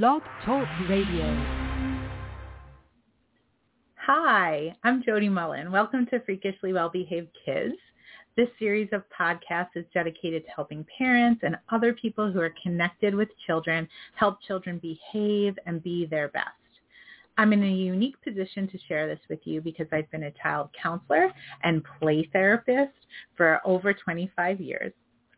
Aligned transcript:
Blog 0.00 0.22
Talk 0.46 0.66
Radio. 0.88 1.26
Hi, 3.96 4.74
I'm 4.84 5.02
Jody 5.02 5.28
Mullen. 5.28 5.70
Welcome 5.70 6.06
to 6.06 6.20
Freakishly 6.20 6.72
Well-Behaved 6.72 7.28
Kids. 7.44 7.74
This 8.34 8.48
series 8.58 8.88
of 8.92 9.02
podcasts 9.20 9.76
is 9.76 9.84
dedicated 9.92 10.46
to 10.46 10.50
helping 10.56 10.86
parents 10.96 11.42
and 11.44 11.58
other 11.70 11.92
people 11.92 12.32
who 12.32 12.40
are 12.40 12.54
connected 12.62 13.14
with 13.14 13.28
children 13.46 13.86
help 14.14 14.40
children 14.40 14.78
behave 14.78 15.58
and 15.66 15.82
be 15.82 16.06
their 16.06 16.28
best. 16.28 16.46
I'm 17.36 17.52
in 17.52 17.62
a 17.62 17.70
unique 17.70 18.16
position 18.22 18.68
to 18.68 18.78
share 18.88 19.06
this 19.06 19.20
with 19.28 19.40
you 19.44 19.60
because 19.60 19.88
I've 19.92 20.10
been 20.10 20.22
a 20.22 20.32
child 20.42 20.70
counselor 20.82 21.30
and 21.64 21.84
play 22.00 22.26
therapist 22.32 22.96
for 23.36 23.60
over 23.66 23.92
25 23.92 24.58
years. 24.58 24.94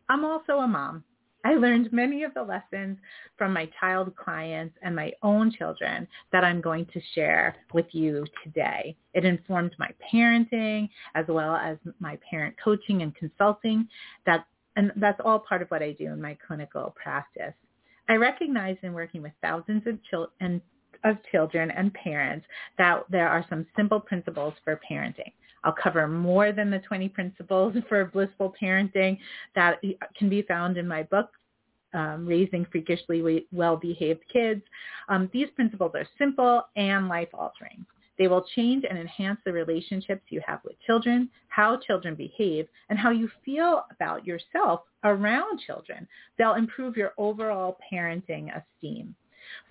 I'm 0.07 0.23
also 0.23 0.59
a 0.59 0.67
mom 0.67 1.03
I 1.45 1.53
learned 1.53 1.93
many 1.93 2.23
of 2.23 2.33
the 2.33 2.41
lessons 2.41 2.97
from 3.37 3.53
my 3.53 3.69
child 3.79 4.15
clients 4.15 4.75
and 4.81 4.95
my 4.95 5.13
own 5.21 5.51
children 5.51 6.07
that 6.31 6.43
I'm 6.43 6.59
going 6.59 6.87
to 6.87 6.99
share 7.13 7.55
with 7.71 7.85
you 7.91 8.25
today. 8.43 8.97
It 9.13 9.25
informed 9.25 9.75
my 9.77 9.91
parenting 10.11 10.89
as 11.13 11.25
well 11.29 11.55
as 11.55 11.77
my 11.99 12.17
parent 12.27 12.55
coaching 12.61 13.03
and 13.03 13.15
consulting. 13.15 13.87
That, 14.25 14.47
and 14.75 14.91
that's 14.95 15.21
all 15.23 15.37
part 15.37 15.61
of 15.61 15.69
what 15.69 15.83
I 15.83 15.91
do 15.91 16.05
in 16.05 16.19
my 16.19 16.35
clinical 16.47 16.95
practice. 17.01 17.53
I 18.09 18.15
recognize 18.15 18.77
in 18.81 18.93
working 18.93 19.21
with 19.21 19.33
thousands 19.43 19.85
of 19.85 20.03
children 20.09 20.61
of 21.03 21.17
children 21.31 21.69
and 21.71 21.93
parents 21.93 22.47
that 22.79 23.03
there 23.11 23.29
are 23.29 23.45
some 23.47 23.67
simple 23.75 23.99
principles 23.99 24.55
for 24.63 24.79
parenting. 24.89 25.31
I'll 25.65 25.75
cover 25.81 26.07
more 26.07 26.51
than 26.51 26.69
the 26.69 26.79
20 26.79 27.09
principles 27.09 27.75
for 27.89 28.05
blissful 28.05 28.53
parenting 28.61 29.17
that 29.55 29.81
can 30.17 30.29
be 30.29 30.43
found 30.43 30.77
in 30.77 30.87
my 30.87 31.03
book, 31.03 31.31
um, 31.93 32.25
Raising 32.25 32.65
Freakishly 32.71 33.45
Well-Behaved 33.51 34.23
Kids. 34.31 34.61
Um, 35.09 35.29
these 35.33 35.49
principles 35.55 35.91
are 35.95 36.07
simple 36.17 36.63
and 36.75 37.07
life-altering. 37.07 37.85
They 38.17 38.27
will 38.27 38.45
change 38.55 38.85
and 38.89 38.97
enhance 38.97 39.39
the 39.43 39.51
relationships 39.51 40.23
you 40.29 40.41
have 40.45 40.61
with 40.63 40.79
children, 40.85 41.29
how 41.49 41.77
children 41.77 42.15
behave, 42.15 42.67
and 42.89 42.97
how 42.97 43.11
you 43.11 43.29
feel 43.43 43.83
about 43.91 44.25
yourself 44.25 44.81
around 45.03 45.59
children. 45.65 46.07
They'll 46.37 46.53
improve 46.53 46.95
your 46.95 47.11
overall 47.17 47.77
parenting 47.91 48.51
esteem. 48.55 49.15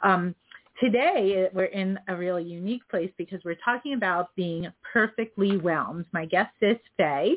Um, 0.04 0.36
today 0.80 1.50
we're 1.54 1.66
in 1.66 2.00
a 2.08 2.16
really 2.16 2.44
unique 2.44 2.88
place 2.90 3.12
because 3.18 3.40
we're 3.44 3.58
talking 3.64 3.94
about 3.94 4.36
being 4.36 4.68
perfectly 4.94 5.58
whelmed. 5.58 6.06
My 6.12 6.26
guest 6.26 6.54
is 6.62 6.78
Faye, 6.98 7.36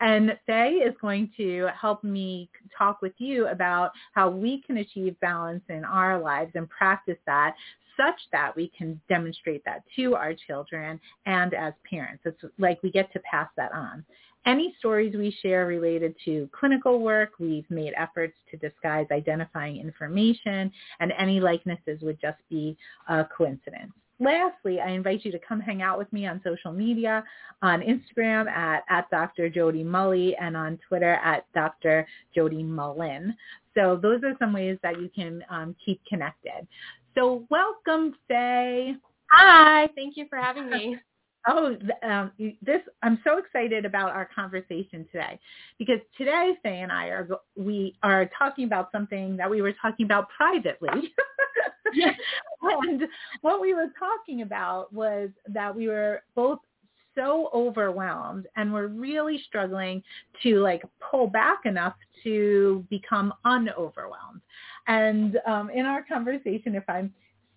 and 0.00 0.38
Faye 0.46 0.82
is 0.84 0.94
going 1.00 1.30
to 1.36 1.68
help 1.78 2.04
me 2.04 2.50
talk 2.76 3.02
with 3.02 3.14
you 3.18 3.48
about 3.48 3.92
how 4.12 4.28
we 4.28 4.62
can 4.66 4.78
achieve 4.78 5.18
balance 5.20 5.62
in 5.68 5.84
our 5.84 6.18
lives 6.20 6.52
and 6.54 6.68
practice 6.68 7.18
that 7.26 7.54
such 7.96 8.20
that 8.32 8.54
we 8.56 8.70
can 8.76 9.00
demonstrate 9.08 9.64
that 9.64 9.82
to 9.96 10.14
our 10.14 10.34
children 10.46 11.00
and 11.26 11.54
as 11.54 11.72
parents. 11.88 12.22
It's 12.24 12.42
like 12.58 12.82
we 12.82 12.90
get 12.90 13.12
to 13.12 13.20
pass 13.20 13.48
that 13.56 13.72
on. 13.72 14.04
Any 14.44 14.74
stories 14.78 15.14
we 15.14 15.36
share 15.40 15.66
related 15.66 16.16
to 16.24 16.48
clinical 16.58 17.00
work, 17.00 17.32
we've 17.38 17.70
made 17.70 17.92
efforts 17.96 18.34
to 18.50 18.56
disguise 18.56 19.06
identifying 19.12 19.76
information, 19.76 20.72
and 20.98 21.12
any 21.16 21.38
likenesses 21.38 22.00
would 22.02 22.20
just 22.20 22.38
be 22.50 22.76
a 23.08 23.24
coincidence. 23.24 23.92
Lastly, 24.18 24.80
I 24.80 24.90
invite 24.90 25.24
you 25.24 25.32
to 25.32 25.38
come 25.38 25.58
hang 25.58 25.82
out 25.82 25.98
with 25.98 26.12
me 26.12 26.26
on 26.26 26.40
social 26.44 26.72
media, 26.72 27.24
on 27.60 27.80
Instagram 27.80 28.48
at, 28.48 28.84
at 28.88 29.10
Dr. 29.10 29.48
Jody 29.48 29.82
Mully 29.82 30.34
and 30.40 30.56
on 30.56 30.78
Twitter 30.88 31.14
at 31.24 31.44
Dr. 31.54 32.06
Jody 32.34 32.62
Mullen. 32.62 33.36
So 33.74 33.98
those 34.00 34.22
are 34.22 34.34
some 34.38 34.52
ways 34.52 34.78
that 34.82 35.00
you 35.00 35.10
can 35.14 35.42
um, 35.50 35.74
keep 35.84 36.00
connected. 36.08 36.68
So 37.14 37.44
welcome, 37.50 38.14
Faye. 38.28 38.94
Hi, 39.30 39.88
thank 39.94 40.16
you 40.16 40.26
for 40.28 40.38
having 40.38 40.70
me. 40.70 40.96
Oh, 41.48 41.76
um, 42.04 42.30
this 42.62 42.82
I'm 43.02 43.18
so 43.24 43.38
excited 43.38 43.84
about 43.84 44.12
our 44.12 44.28
conversation 44.32 45.04
today 45.10 45.40
because 45.76 45.98
today 46.16 46.52
Faye 46.62 46.82
and 46.82 46.92
I 46.92 47.06
are 47.06 47.26
we 47.56 47.96
are 48.04 48.30
talking 48.38 48.64
about 48.64 48.92
something 48.92 49.36
that 49.38 49.50
we 49.50 49.60
were 49.60 49.72
talking 49.82 50.06
about 50.06 50.28
privately. 50.28 50.88
and 52.62 53.02
what 53.40 53.60
we 53.60 53.74
were 53.74 53.92
talking 53.98 54.42
about 54.42 54.92
was 54.92 55.30
that 55.48 55.74
we 55.74 55.88
were 55.88 56.22
both 56.36 56.60
so 57.14 57.50
overwhelmed 57.52 58.46
and 58.56 58.72
we're 58.72 58.86
really 58.86 59.42
struggling 59.46 60.02
to 60.42 60.60
like 60.60 60.82
pull 61.10 61.26
back 61.26 61.60
enough 61.64 61.94
to 62.22 62.84
become 62.88 63.32
unoverwhelmed. 63.44 64.40
And 64.86 65.38
um, 65.46 65.70
in 65.70 65.86
our 65.86 66.02
conversation, 66.02 66.74
if 66.74 66.84
I'm 66.88 67.12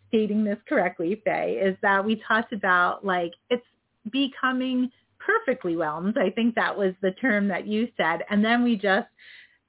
stating 0.10 0.44
this 0.44 0.58
correctly, 0.68 1.22
Faye, 1.26 1.60
is 1.62 1.76
that 1.82 2.04
we 2.04 2.22
talked 2.28 2.54
about 2.54 3.06
like 3.06 3.32
it's 3.50 3.66
becoming 4.12 4.92
perfectly 5.20 5.76
whelmed. 5.76 6.18
I 6.18 6.30
think 6.30 6.56
that 6.56 6.78
was 6.78 6.94
the 7.02 7.12
term 7.12 7.48
that 7.48 7.68
you 7.68 7.88
said. 7.98 8.22
And 8.30 8.46
then 8.46 8.64
we 8.64 8.76
just 8.76 9.08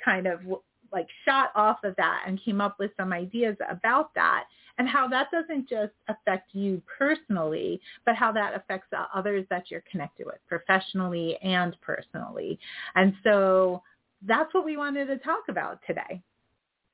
kind 0.04 0.26
of 0.26 0.40
like 0.92 1.06
shot 1.24 1.50
off 1.54 1.78
of 1.84 1.96
that 1.96 2.24
and 2.26 2.42
came 2.44 2.60
up 2.60 2.78
with 2.78 2.90
some 2.96 3.12
ideas 3.12 3.56
about 3.68 4.14
that 4.14 4.44
and 4.78 4.88
how 4.88 5.08
that 5.08 5.30
doesn't 5.30 5.68
just 5.68 5.92
affect 6.08 6.54
you 6.54 6.82
personally, 6.98 7.80
but 8.04 8.14
how 8.14 8.30
that 8.32 8.54
affects 8.54 8.88
others 9.14 9.46
that 9.50 9.70
you're 9.70 9.82
connected 9.90 10.26
with 10.26 10.36
professionally 10.46 11.38
and 11.42 11.76
personally. 11.80 12.58
And 12.94 13.14
so 13.24 13.82
that's 14.26 14.52
what 14.52 14.64
we 14.64 14.76
wanted 14.76 15.06
to 15.06 15.18
talk 15.18 15.44
about 15.48 15.80
today. 15.86 16.22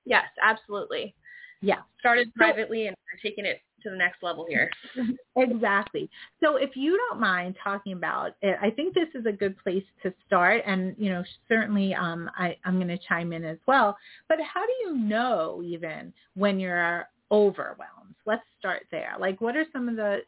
Yes, 0.04 0.24
absolutely. 0.42 1.14
Yeah. 1.60 1.80
Started 2.00 2.34
privately 2.34 2.84
so, 2.84 2.88
and 2.88 2.96
are 2.96 3.20
taking 3.22 3.46
it 3.46 3.60
to 3.82 3.90
the 3.90 3.96
next 3.96 4.22
level 4.22 4.46
here. 4.48 4.70
exactly. 5.36 6.10
So 6.42 6.56
if 6.56 6.76
you 6.76 6.96
don't 6.96 7.20
mind 7.20 7.56
talking 7.62 7.92
about 7.92 8.36
it, 8.42 8.56
I 8.60 8.70
think 8.70 8.94
this 8.94 9.08
is 9.14 9.26
a 9.26 9.32
good 9.32 9.56
place 9.58 9.84
to 10.02 10.12
start. 10.26 10.62
And, 10.66 10.94
you 10.98 11.10
know, 11.10 11.22
certainly 11.48 11.94
um, 11.94 12.30
I, 12.36 12.56
I'm 12.64 12.76
going 12.76 12.88
to 12.88 12.98
chime 13.08 13.32
in 13.32 13.44
as 13.44 13.58
well. 13.66 13.96
But 14.28 14.38
how 14.40 14.64
do 14.64 14.72
you 14.82 14.96
know 14.96 15.62
even 15.64 16.12
when 16.34 16.58
you're 16.58 17.08
overwhelmed? 17.30 18.14
Let's 18.26 18.44
start 18.58 18.82
there. 18.90 19.14
Like 19.18 19.40
what 19.40 19.56
are 19.56 19.66
some 19.72 19.88
of 19.88 19.96
the 19.96 20.18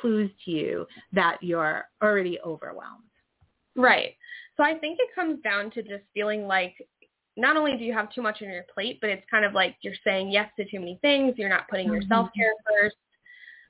clues 0.00 0.30
to 0.44 0.50
you 0.50 0.86
that 1.12 1.38
you're 1.40 1.84
already 2.02 2.38
overwhelmed? 2.44 3.02
Right. 3.76 4.14
So 4.56 4.62
I 4.62 4.74
think 4.78 4.98
it 5.00 5.14
comes 5.14 5.42
down 5.42 5.70
to 5.72 5.82
just 5.82 6.04
feeling 6.14 6.46
like 6.46 6.74
not 7.36 7.56
only 7.56 7.76
do 7.76 7.84
you 7.84 7.92
have 7.92 8.12
too 8.12 8.22
much 8.22 8.42
on 8.42 8.48
your 8.48 8.64
plate, 8.72 8.98
but 9.00 9.10
it's 9.10 9.24
kind 9.30 9.44
of 9.44 9.52
like 9.52 9.76
you're 9.82 9.94
saying 10.04 10.30
yes 10.30 10.48
to 10.56 10.64
too 10.64 10.78
many 10.78 10.98
things. 11.02 11.34
You're 11.36 11.48
not 11.48 11.68
putting 11.68 11.86
your 11.86 12.00
mm-hmm. 12.00 12.12
self-care 12.12 12.52
first. 12.66 12.96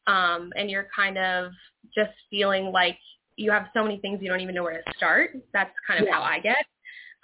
Um, 0.07 0.53
and 0.57 0.71
you're 0.71 0.87
kind 0.95 1.17
of 1.17 1.53
just 1.95 2.13
feeling 2.31 2.71
like 2.73 2.99
you 3.37 3.51
have 3.51 3.69
so 3.75 3.83
many 3.83 3.99
things 3.99 4.19
you 4.21 4.29
don't 4.29 4.41
even 4.41 4.55
know 4.55 4.63
where 4.63 4.83
to 4.83 4.93
start. 4.97 5.31
That's 5.53 5.73
kind 5.87 6.01
of 6.01 6.07
yeah. 6.07 6.15
how 6.15 6.23
I 6.23 6.41
get. 6.41 6.65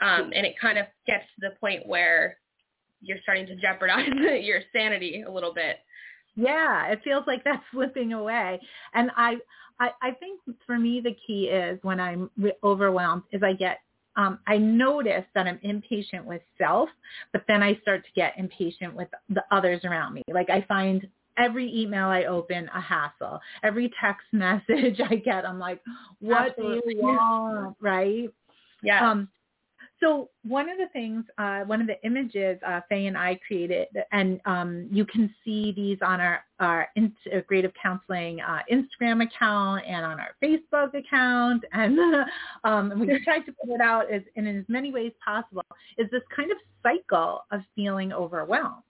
Um, 0.03 0.33
and 0.35 0.47
it 0.47 0.55
kind 0.59 0.79
of 0.79 0.87
gets 1.07 1.25
to 1.25 1.51
the 1.51 1.57
point 1.61 1.87
where 1.87 2.39
you're 3.03 3.19
starting 3.23 3.47
to 3.47 3.57
jeopardize 3.57 4.09
your 4.43 4.61
sanity 4.73 5.25
a 5.27 5.31
little 5.31 5.53
bit. 5.53 5.77
Yeah, 6.37 6.87
it 6.87 7.01
feels 7.05 7.25
like 7.27 7.45
that's 7.45 7.63
slipping 7.73 8.13
away. 8.13 8.61
And 8.95 9.11
I, 9.17 9.37
I, 9.79 9.91
I 10.03 10.11
think 10.13 10.41
for 10.67 10.79
me 10.79 11.01
the 11.01 11.17
key 11.27 11.45
is 11.45 11.79
when 11.83 12.01
I'm 12.01 12.31
overwhelmed 12.63 13.23
is 13.33 13.43
I 13.43 13.53
get 13.53 13.81
um, 14.17 14.39
I 14.47 14.59
notice 14.59 15.25
that 15.35 15.47
I'm 15.47 15.59
impatient 15.63 16.25
with 16.25 16.43
self, 16.59 16.89
but 17.33 17.43
then 17.49 17.63
I 17.63 17.79
start 17.83 18.05
to 18.05 18.11
get 18.15 18.35
impatient 18.39 18.95
with 18.95 19.09
the 19.29 19.45
others 19.51 19.81
around 19.85 20.15
me. 20.15 20.23
Like 20.33 20.51
I 20.51 20.63
find 20.63 21.07
every 21.37 21.73
email 21.75 22.07
I 22.07 22.25
open 22.25 22.69
a 22.75 22.81
hassle. 22.81 23.41
Every 23.63 23.91
text 24.01 24.27
message 24.33 25.01
I 25.01 25.17
get, 25.17 25.47
I'm 25.47 25.59
like, 25.59 25.81
what 26.21 26.49
Absolutely. 26.51 26.95
do 26.95 26.99
you 27.01 27.05
want? 27.05 27.77
Right? 27.81 28.29
Yeah. 28.83 29.11
Um, 29.11 29.29
so 30.01 30.31
one 30.45 30.71
of 30.71 30.79
the 30.79 30.89
things, 30.93 31.25
uh, 31.39 31.61
one 31.61 31.81
of 31.81 31.87
the 31.87 32.03
images 32.05 32.59
uh, 32.67 32.81
Faye 32.89 33.07
and 33.07 33.19
I 33.19 33.39
created, 33.47 33.89
and 34.13 34.41
um, 34.47 34.89
you 34.91 35.05
can 35.05 35.33
see 35.45 35.73
these 35.73 35.99
on 36.03 36.21
our, 36.21 36.41
our 36.59 36.89
integrative 36.97 37.73
counseling 37.81 38.41
uh, 38.41 38.61
Instagram 38.73 39.23
account 39.23 39.85
and 39.87 40.05
on 40.05 40.19
our 40.19 40.35
Facebook 40.43 40.95
account, 40.95 41.65
and 41.73 41.99
um, 42.65 42.99
we 42.99 43.07
tried 43.25 43.41
to 43.41 43.53
put 43.53 43.75
it 43.75 43.81
out 43.81 44.11
as, 44.11 44.23
in 44.37 44.47
as 44.47 44.65
many 44.69 44.91
ways 44.91 45.13
possible, 45.23 45.65
is 45.99 46.11
this 46.11 46.23
kind 46.35 46.51
of 46.51 46.57
cycle 46.83 47.45
of 47.51 47.61
feeling 47.75 48.13
overwhelmed. 48.13 48.83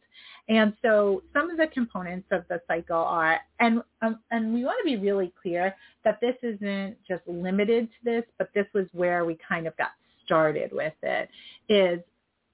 And 0.49 0.75
so 0.83 1.23
some 1.33 1.51
of 1.51 1.59
the 1.59 1.69
components 1.69 2.27
of 2.33 2.45
the 2.49 2.61
cycle 2.67 2.97
are, 2.97 3.41
and 3.61 3.83
um, 4.03 4.19
and 4.33 4.53
we 4.53 4.65
want 4.65 4.79
to 4.81 4.85
be 4.85 4.97
really 4.97 5.33
clear 5.41 5.75
that 6.05 6.19
this 6.21 6.35
isn't 6.43 6.97
just 7.07 7.23
limited 7.27 7.89
to 7.89 8.05
this, 8.05 8.25
but 8.37 8.49
this 8.55 8.67
was 8.75 8.87
where 8.93 9.25
we 9.25 9.39
kind 9.49 9.69
of 9.69 9.77
got 9.77 9.91
started 10.31 10.71
with 10.73 10.95
it 11.03 11.29
is 11.69 12.01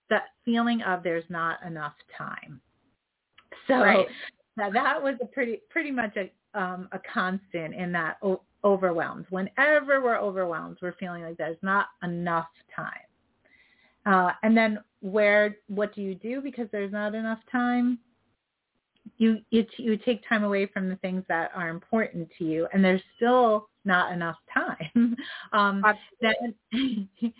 that 0.08 0.28
feeling 0.46 0.81
of 0.82 1.02
there's 1.02 1.28
not 1.28 1.62
enough 1.62 1.93
time. 2.17 2.58
So 3.69 3.75
Right. 3.75 4.06
that 4.56 5.02
was 5.02 5.17
a 5.20 5.26
pretty 5.26 5.61
pretty 5.69 5.90
much 5.90 6.17
a 6.17 6.31
um, 6.58 6.88
a 6.93 7.00
constant 7.12 7.75
in 7.75 7.93
that 7.93 8.17
o- 8.23 8.43
overwhelmed. 8.64 9.26
Whenever 9.28 10.00
we're 10.00 10.17
overwhelmed, 10.17 10.78
we're 10.81 10.94
feeling 10.94 11.23
like 11.23 11.37
there's 11.37 11.62
not 11.62 11.88
enough 12.02 12.49
time. 12.75 12.93
Uh, 14.06 14.32
and 14.43 14.56
then 14.56 14.79
where 15.00 15.56
what 15.67 15.94
do 15.94 16.00
you 16.00 16.14
do 16.14 16.40
because 16.40 16.67
there's 16.72 16.93
not 16.93 17.14
enough 17.14 17.40
time? 17.52 17.99
You 19.19 19.38
you 19.50 19.64
t- 19.64 19.82
you 19.82 19.97
take 19.97 20.26
time 20.29 20.44
away 20.44 20.67
from 20.67 20.88
the 20.88 20.97
things 20.97 21.25
that 21.29 21.50
are 21.55 21.69
important 21.69 22.29
to 22.38 22.44
you, 22.44 22.67
and 22.73 22.85
there's 22.85 23.03
still 23.17 23.69
not 23.85 24.12
enough 24.12 24.37
time. 24.53 25.17
um, 25.53 25.82
then 26.20 26.55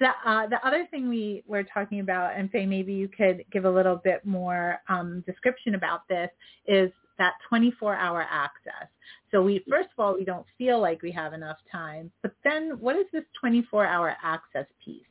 the 0.00 0.08
uh, 0.26 0.46
the 0.48 0.58
other 0.64 0.86
thing 0.90 1.08
we 1.08 1.42
were 1.46 1.62
talking 1.62 2.00
about, 2.00 2.36
and 2.36 2.50
Faye, 2.50 2.66
maybe 2.66 2.92
you 2.92 3.08
could 3.08 3.44
give 3.52 3.64
a 3.64 3.70
little 3.70 3.96
bit 3.96 4.24
more 4.26 4.80
um, 4.88 5.22
description 5.26 5.74
about 5.74 6.06
this, 6.08 6.28
is 6.66 6.90
that 7.18 7.34
24-hour 7.52 8.26
access. 8.30 8.88
So 9.30 9.42
we 9.42 9.64
first 9.70 9.88
of 9.96 10.04
all 10.04 10.14
we 10.14 10.24
don't 10.24 10.46
feel 10.58 10.80
like 10.80 11.02
we 11.02 11.12
have 11.12 11.32
enough 11.32 11.58
time, 11.70 12.10
but 12.22 12.34
then 12.42 12.78
what 12.80 12.96
is 12.96 13.06
this 13.12 13.24
24-hour 13.42 14.16
access 14.22 14.66
piece? 14.84 15.04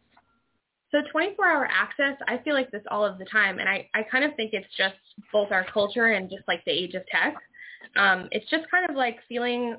So 0.91 0.99
24-hour 1.15 1.69
access, 1.71 2.17
I 2.27 2.37
feel 2.39 2.53
like 2.53 2.69
this 2.69 2.83
all 2.91 3.05
of 3.05 3.17
the 3.17 3.25
time, 3.25 3.59
and 3.59 3.69
I, 3.69 3.89
I 3.93 4.03
kind 4.03 4.25
of 4.25 4.35
think 4.35 4.51
it's 4.53 4.67
just 4.77 4.95
both 5.31 5.51
our 5.51 5.65
culture 5.73 6.07
and 6.07 6.29
just 6.29 6.43
like 6.49 6.63
the 6.65 6.71
age 6.71 6.95
of 6.95 7.03
tech. 7.07 7.35
Um, 7.95 8.27
it's 8.31 8.49
just 8.49 8.69
kind 8.69 8.89
of 8.89 8.95
like 8.95 9.17
feeling 9.29 9.77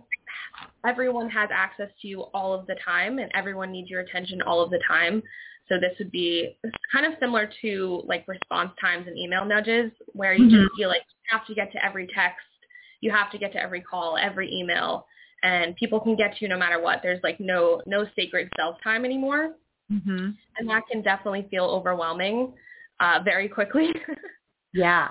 everyone 0.87 1.29
has 1.31 1.51
access 1.53 1.91
to 2.01 2.09
you 2.09 2.23
all 2.35 2.55
of 2.55 2.67
the 2.67 2.77
time, 2.83 3.19
and 3.19 3.31
everyone 3.35 3.71
needs 3.71 3.91
your 3.91 4.01
attention 4.01 4.41
all 4.43 4.63
of 4.63 4.71
the 4.71 4.81
time. 4.89 5.23
So 5.69 5.79
this 5.79 5.93
would 5.99 6.11
be 6.11 6.57
kind 6.93 7.05
of 7.07 7.13
similar 7.21 7.49
to 7.61 8.03
like 8.07 8.27
response 8.27 8.71
times 8.81 9.07
and 9.07 9.17
email 9.17 9.45
nudges, 9.45 9.93
where 10.15 10.33
you 10.35 10.47
Mhm. 10.47 10.65
just 10.65 10.77
feel 10.77 10.89
like 10.89 11.03
you 11.09 11.37
have 11.37 11.47
to 11.47 11.55
get 11.55 11.71
to 11.73 11.85
every 11.85 12.07
text, 12.07 12.47
you 13.01 13.11
have 13.11 13.31
to 13.33 13.39
get 13.39 13.53
to 13.53 13.63
every 13.63 13.83
call, 13.83 14.17
every 14.17 14.53
email, 14.53 15.07
and 15.43 15.77
people 15.77 16.01
can 16.01 16.17
get 16.17 16.37
to 16.37 16.45
you 16.45 16.49
no 16.49 16.59
matter 16.59 16.81
what. 16.81 17.03
There's 17.03 17.23
like 17.23 17.39
no 17.39 17.83
no 17.87 18.07
sacred 18.17 18.49
self 18.57 18.81
time 18.83 19.05
anymore 19.05 19.55
Mm-hmm. 19.93 20.31
and 20.57 20.69
that 20.69 20.83
can 20.91 21.03
definitely 21.03 21.47
feel 21.51 21.65
overwhelming 21.65 22.55
uh, 23.01 23.19
very 23.25 23.49
quickly. 23.49 23.93
Yeah. 24.75 25.09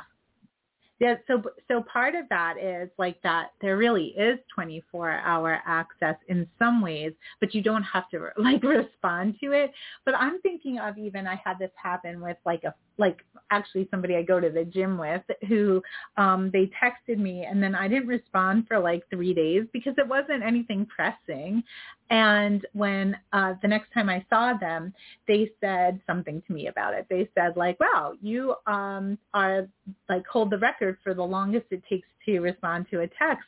Yeah, 1.00 1.16
so 1.26 1.42
so 1.68 1.84
part 1.92 2.14
of 2.14 2.30
that 2.30 2.58
is 2.60 2.88
like 3.00 3.20
that 3.24 3.54
there 3.60 3.76
really 3.76 4.14
is 4.18 4.38
24-hour 4.56 5.60
access 5.66 6.16
in 6.28 6.48
some 6.60 6.80
ways, 6.80 7.12
but 7.40 7.56
you 7.56 7.64
don't 7.64 7.82
have 7.82 8.08
to 8.12 8.30
like 8.38 8.62
respond 8.64 9.36
to 9.44 9.52
it. 9.52 9.72
But 10.06 10.14
I'm 10.14 10.40
thinking 10.42 10.78
of 10.78 11.00
even 11.00 11.26
I 11.26 11.42
had 11.44 11.58
this 11.58 11.72
happen 11.76 12.22
with 12.22 12.38
like 12.46 12.64
a 12.66 12.76
like 12.98 13.18
actually 13.52 13.88
somebody 13.92 14.16
I 14.16 14.24
go 14.24 14.40
to 14.40 14.50
the 14.50 14.64
gym 14.64 14.98
with 14.98 15.22
who 15.48 15.82
um 16.18 16.50
they 16.52 16.72
texted 16.82 17.18
me 17.18 17.46
and 17.46 17.62
then 17.62 17.76
I 17.76 17.88
didn't 17.88 18.08
respond 18.08 18.68
for 18.68 18.80
like 18.80 19.04
3 19.10 19.34
days 19.34 19.64
because 19.74 19.94
it 19.98 20.08
wasn't 20.08 20.44
anything 20.44 20.86
pressing. 20.86 21.64
And 22.10 22.66
when 22.74 23.18
uh 23.34 23.54
the 23.62 23.68
next 23.68 23.92
time 23.94 24.10
I 24.10 24.26
saw 24.30 24.54
them, 24.58 24.94
they 25.28 25.52
said 25.60 26.00
something 26.08 26.42
to 26.48 26.54
me 26.54 26.68
about 26.68 26.94
it. 26.94 27.08
They 27.10 27.30
said 27.36 27.56
like, 27.58 27.80
"Wow, 27.80 28.14
you 28.22 28.56
um 28.68 29.18
are 29.34 29.68
like 30.10 30.26
hold 30.28 30.50
the 30.50 30.58
record 30.58 30.98
for 31.04 31.14
the 31.14 31.24
longest 31.24 31.66
it 31.72 31.84
takes 31.90 32.08
to 32.26 32.40
respond 32.40 32.88
to 32.92 33.02
a 33.02 33.08
text." 33.08 33.46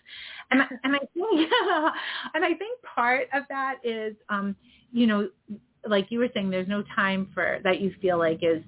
And 0.52 0.62
I- 0.62 0.70
and 0.84 0.96
I 0.96 1.00
think 1.14 1.52
and 2.34 2.46
I 2.46 2.54
think 2.56 2.82
part 2.84 3.28
of 3.34 3.44
that 3.50 3.76
is 3.84 4.16
um 4.30 4.56
you 4.92 5.08
know 5.08 5.30
like 5.88 6.08
you 6.12 6.20
were 6.20 6.30
saying 6.34 6.50
there's 6.50 6.68
no 6.68 6.84
time 6.96 7.30
for 7.34 7.60
that 7.64 7.82
you 7.82 7.94
feel 8.02 8.18
like 8.18 8.40
is 8.42 8.64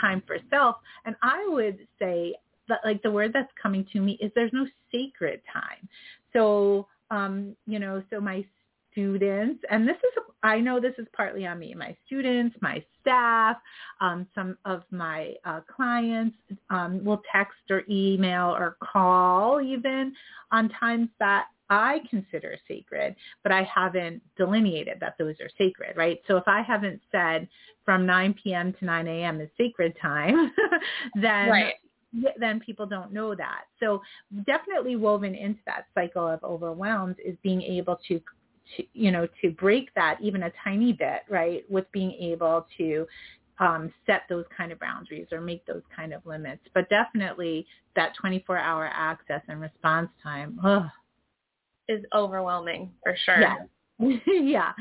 time 0.00 0.22
for 0.26 0.38
self 0.50 0.76
and 1.04 1.16
I 1.22 1.46
would 1.48 1.78
say 1.98 2.34
that 2.68 2.80
like 2.84 3.02
the 3.02 3.10
word 3.10 3.32
that's 3.32 3.52
coming 3.60 3.86
to 3.92 4.00
me 4.00 4.18
is 4.20 4.30
there's 4.34 4.52
no 4.52 4.66
sacred 4.92 5.40
time. 5.52 5.88
So 6.32 6.86
um 7.10 7.56
you 7.66 7.78
know 7.78 8.02
so 8.10 8.20
my 8.20 8.44
students 8.92 9.62
and 9.70 9.88
this 9.88 9.96
is 9.96 10.24
I 10.42 10.60
know 10.60 10.78
this 10.78 10.94
is 10.98 11.06
partly 11.16 11.46
on 11.46 11.58
me 11.58 11.74
my 11.74 11.96
students 12.06 12.56
my 12.60 12.84
staff 13.00 13.56
um, 14.00 14.26
some 14.34 14.56
of 14.64 14.82
my 14.90 15.34
uh, 15.44 15.60
clients 15.74 16.36
um, 16.70 17.04
will 17.04 17.22
text 17.32 17.58
or 17.70 17.82
email 17.88 18.50
or 18.50 18.76
call 18.80 19.60
even 19.60 20.14
on 20.52 20.68
times 20.68 21.08
that 21.18 21.46
I 21.70 22.00
consider 22.08 22.56
sacred, 22.66 23.14
but 23.42 23.52
I 23.52 23.62
haven't 23.62 24.22
delineated 24.36 24.98
that 25.00 25.14
those 25.18 25.34
are 25.40 25.50
sacred, 25.58 25.96
right? 25.96 26.20
So 26.26 26.36
if 26.36 26.44
I 26.46 26.62
haven't 26.62 27.00
said 27.12 27.48
from 27.84 28.06
9 28.06 28.34
p.m. 28.42 28.72
to 28.78 28.84
9 28.84 29.06
a.m. 29.06 29.40
is 29.40 29.48
sacred 29.58 29.96
time, 30.00 30.52
then 31.20 31.48
right. 31.48 31.74
then 32.38 32.60
people 32.60 32.86
don't 32.86 33.12
know 33.12 33.34
that. 33.34 33.64
So 33.80 34.00
definitely 34.46 34.96
woven 34.96 35.34
into 35.34 35.60
that 35.66 35.86
cycle 35.94 36.26
of 36.26 36.42
overwhelmed 36.42 37.16
is 37.24 37.36
being 37.42 37.62
able 37.62 37.98
to, 38.08 38.18
to 38.76 38.84
you 38.94 39.10
know, 39.10 39.26
to 39.42 39.50
break 39.50 39.94
that 39.94 40.18
even 40.22 40.44
a 40.44 40.52
tiny 40.64 40.92
bit, 40.92 41.22
right? 41.28 41.64
With 41.70 41.90
being 41.92 42.12
able 42.12 42.66
to 42.78 43.06
um, 43.60 43.92
set 44.06 44.22
those 44.28 44.44
kind 44.56 44.72
of 44.72 44.78
boundaries 44.78 45.26
or 45.32 45.40
make 45.40 45.66
those 45.66 45.82
kind 45.94 46.12
of 46.12 46.24
limits. 46.24 46.62
But 46.74 46.88
definitely 46.88 47.66
that 47.96 48.12
24-hour 48.22 48.90
access 48.92 49.42
and 49.48 49.60
response 49.60 50.08
time. 50.22 50.58
Ugh, 50.64 50.84
Is 51.88 52.04
overwhelming 52.14 52.90
for 53.02 53.16
sure. 53.24 53.40
yeah. 53.40 53.56
yeah. 54.26 54.72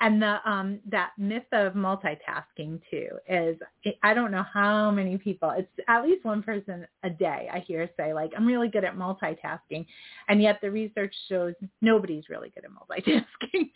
And 0.00 0.20
the 0.20 0.38
um 0.48 0.80
that 0.90 1.10
myth 1.16 1.44
of 1.52 1.74
multitasking 1.74 2.80
too 2.90 3.08
is 3.28 3.56
I 4.02 4.14
don't 4.14 4.32
know 4.32 4.44
how 4.52 4.90
many 4.90 5.16
people 5.16 5.50
it's 5.56 5.68
at 5.88 6.02
least 6.02 6.24
one 6.24 6.42
person 6.42 6.86
a 7.04 7.10
day 7.10 7.48
I 7.52 7.60
hear 7.60 7.88
say 7.96 8.12
like 8.12 8.32
I'm 8.36 8.46
really 8.46 8.68
good 8.68 8.84
at 8.84 8.96
multitasking 8.96 9.86
and 10.28 10.42
yet 10.42 10.58
the 10.60 10.70
research 10.70 11.14
shows 11.28 11.54
nobody's 11.82 12.28
really 12.28 12.50
good 12.50 12.64
at 12.64 12.70
multitasking. 12.70 13.70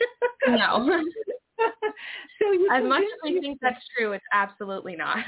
No. 0.49 1.05
so 2.41 2.53
you 2.53 2.69
As 2.73 2.83
much 2.83 3.03
as 3.03 3.21
we 3.23 3.41
think 3.41 3.59
that's 3.61 3.85
true, 3.97 4.13
it's 4.13 4.25
absolutely 4.33 4.97
not. 4.97 5.19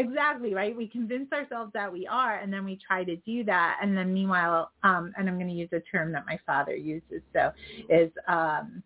Exactly, 0.00 0.54
right? 0.54 0.76
We 0.76 0.88
convince 0.88 1.30
ourselves 1.32 1.72
that 1.74 1.92
we 1.92 2.06
are 2.06 2.36
and 2.36 2.52
then 2.52 2.64
we 2.64 2.76
try 2.86 3.04
to 3.04 3.16
do 3.16 3.44
that 3.44 3.78
and 3.82 3.96
then 3.96 4.12
meanwhile 4.14 4.70
um 4.82 5.12
and 5.16 5.28
I'm 5.28 5.36
going 5.36 5.48
to 5.48 5.54
use 5.54 5.68
a 5.72 5.80
term 5.80 6.12
that 6.12 6.24
my 6.26 6.38
father 6.46 6.74
uses 6.74 7.22
so 7.34 7.52
is 7.88 8.10
um 8.28 8.82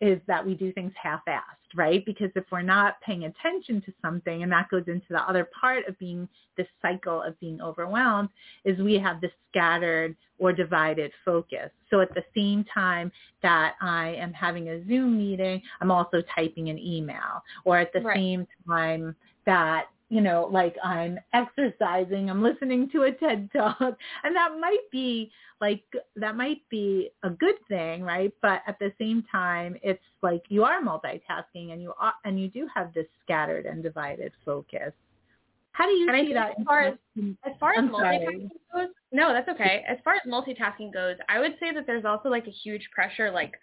is 0.00 0.20
that 0.26 0.44
we 0.44 0.54
do 0.54 0.72
things 0.72 0.92
half-assed, 1.00 1.74
right? 1.74 2.04
Because 2.04 2.30
if 2.34 2.44
we're 2.52 2.62
not 2.62 3.00
paying 3.00 3.24
attention 3.24 3.80
to 3.82 3.92
something 4.02 4.42
and 4.42 4.52
that 4.52 4.68
goes 4.68 4.82
into 4.86 5.06
the 5.10 5.20
other 5.22 5.48
part 5.58 5.86
of 5.88 5.98
being 5.98 6.28
this 6.58 6.66
cycle 6.82 7.22
of 7.22 7.38
being 7.40 7.60
overwhelmed 7.62 8.28
is 8.64 8.78
we 8.80 8.94
have 8.98 9.20
this 9.20 9.30
scattered 9.50 10.14
or 10.38 10.52
divided 10.52 11.12
focus. 11.24 11.70
So 11.90 12.00
at 12.00 12.12
the 12.14 12.24
same 12.36 12.64
time 12.64 13.12
that 13.42 13.74
I 13.80 14.14
am 14.18 14.32
having 14.32 14.68
a 14.68 14.84
Zoom 14.86 15.16
meeting, 15.16 15.62
I'm 15.80 15.90
also 15.90 16.22
typing 16.34 16.68
an 16.68 16.78
email 16.78 17.42
or 17.64 17.78
at 17.78 17.92
the 17.92 18.00
Right. 18.00 18.16
same 18.16 18.46
time 18.68 19.14
that 19.46 19.86
you 20.14 20.20
know, 20.20 20.48
like 20.60 20.76
I'm 20.84 21.18
exercising, 21.32 22.30
I'm 22.30 22.42
listening 22.42 22.88
to 22.92 23.02
a 23.02 23.12
TED 23.12 23.50
talk, 23.52 23.80
and 24.24 24.36
that 24.36 24.50
might 24.60 24.84
be 24.92 25.30
like 25.60 25.82
that 26.16 26.36
might 26.36 26.60
be 26.70 27.10
a 27.24 27.30
good 27.30 27.56
thing, 27.68 28.02
right? 28.02 28.32
But 28.40 28.62
at 28.68 28.78
the 28.78 28.92
same 29.00 29.24
time, 29.30 29.76
it's 29.82 30.02
like 30.22 30.42
you 30.48 30.62
are 30.62 30.80
multitasking, 30.80 31.72
and 31.72 31.82
you 31.82 31.92
are, 31.98 32.14
and 32.24 32.40
you 32.40 32.48
do 32.48 32.68
have 32.74 32.94
this 32.94 33.06
scattered 33.24 33.66
and 33.66 33.82
divided 33.82 34.30
focus. 34.44 34.92
How 35.72 35.86
do 35.86 35.92
you 35.92 36.06
And 36.06 36.16
I 36.16 36.20
see 36.20 36.26
think 36.26 36.34
that? 36.36 36.50
as 36.60 36.64
far 36.64 36.80
as- 36.82 36.98
As 37.44 37.52
far 37.58 37.72
as 37.72 37.78
I'm 37.78 37.90
sorry. 37.90 38.18
multitasking 38.18 38.48
goes, 38.72 38.88
no, 39.10 39.32
that's 39.32 39.48
okay. 39.48 39.84
As 39.88 39.98
far 40.04 40.14
as 40.14 40.20
multitasking 40.28 40.92
goes, 40.92 41.16
I 41.28 41.40
would 41.40 41.56
say 41.58 41.72
that 41.74 41.84
there's 41.88 42.04
also 42.04 42.28
like 42.28 42.46
a 42.46 42.50
huge 42.64 42.88
pressure, 42.94 43.32
like 43.32 43.54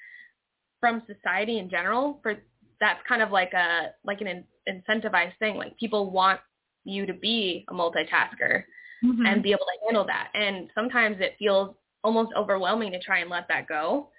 from 0.82 1.02
society 1.08 1.60
in 1.60 1.70
general, 1.70 2.20
for 2.22 2.36
that's 2.82 3.00
kind 3.08 3.22
of 3.22 3.32
like 3.32 3.54
a 3.54 3.92
like 4.04 4.20
an 4.20 4.44
incentivized 4.70 5.38
thing. 5.40 5.56
Like 5.56 5.78
people 5.78 6.12
want 6.12 6.40
you 6.84 7.06
to 7.06 7.14
be 7.14 7.66
a 7.70 7.74
multitasker 7.74 8.64
Mhm. 9.04 9.28
and 9.28 9.42
be 9.44 9.52
able 9.52 9.66
to 9.66 9.86
handle 9.86 10.06
that. 10.06 10.30
And 10.36 10.70
sometimes 10.76 11.18
it 11.20 11.36
feels 11.40 11.76
almost 12.04 12.32
overwhelming 12.36 12.92
to 12.92 13.00
try 13.00 13.20
and 13.20 13.30
let 13.30 13.48
that 13.48 13.68
go. 13.68 14.12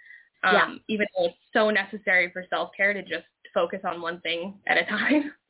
Um, 0.44 0.54
Yeah. 0.54 0.74
even 0.88 1.06
though 1.16 1.26
it's 1.26 1.36
so 1.52 1.70
necessary 1.70 2.30
for 2.30 2.44
self-care 2.50 2.92
to 2.94 3.02
just 3.02 3.26
focus 3.54 3.80
on 3.84 4.00
one 4.00 4.20
thing 4.20 4.60
at 4.66 4.78
a 4.78 4.84
time. 4.84 5.32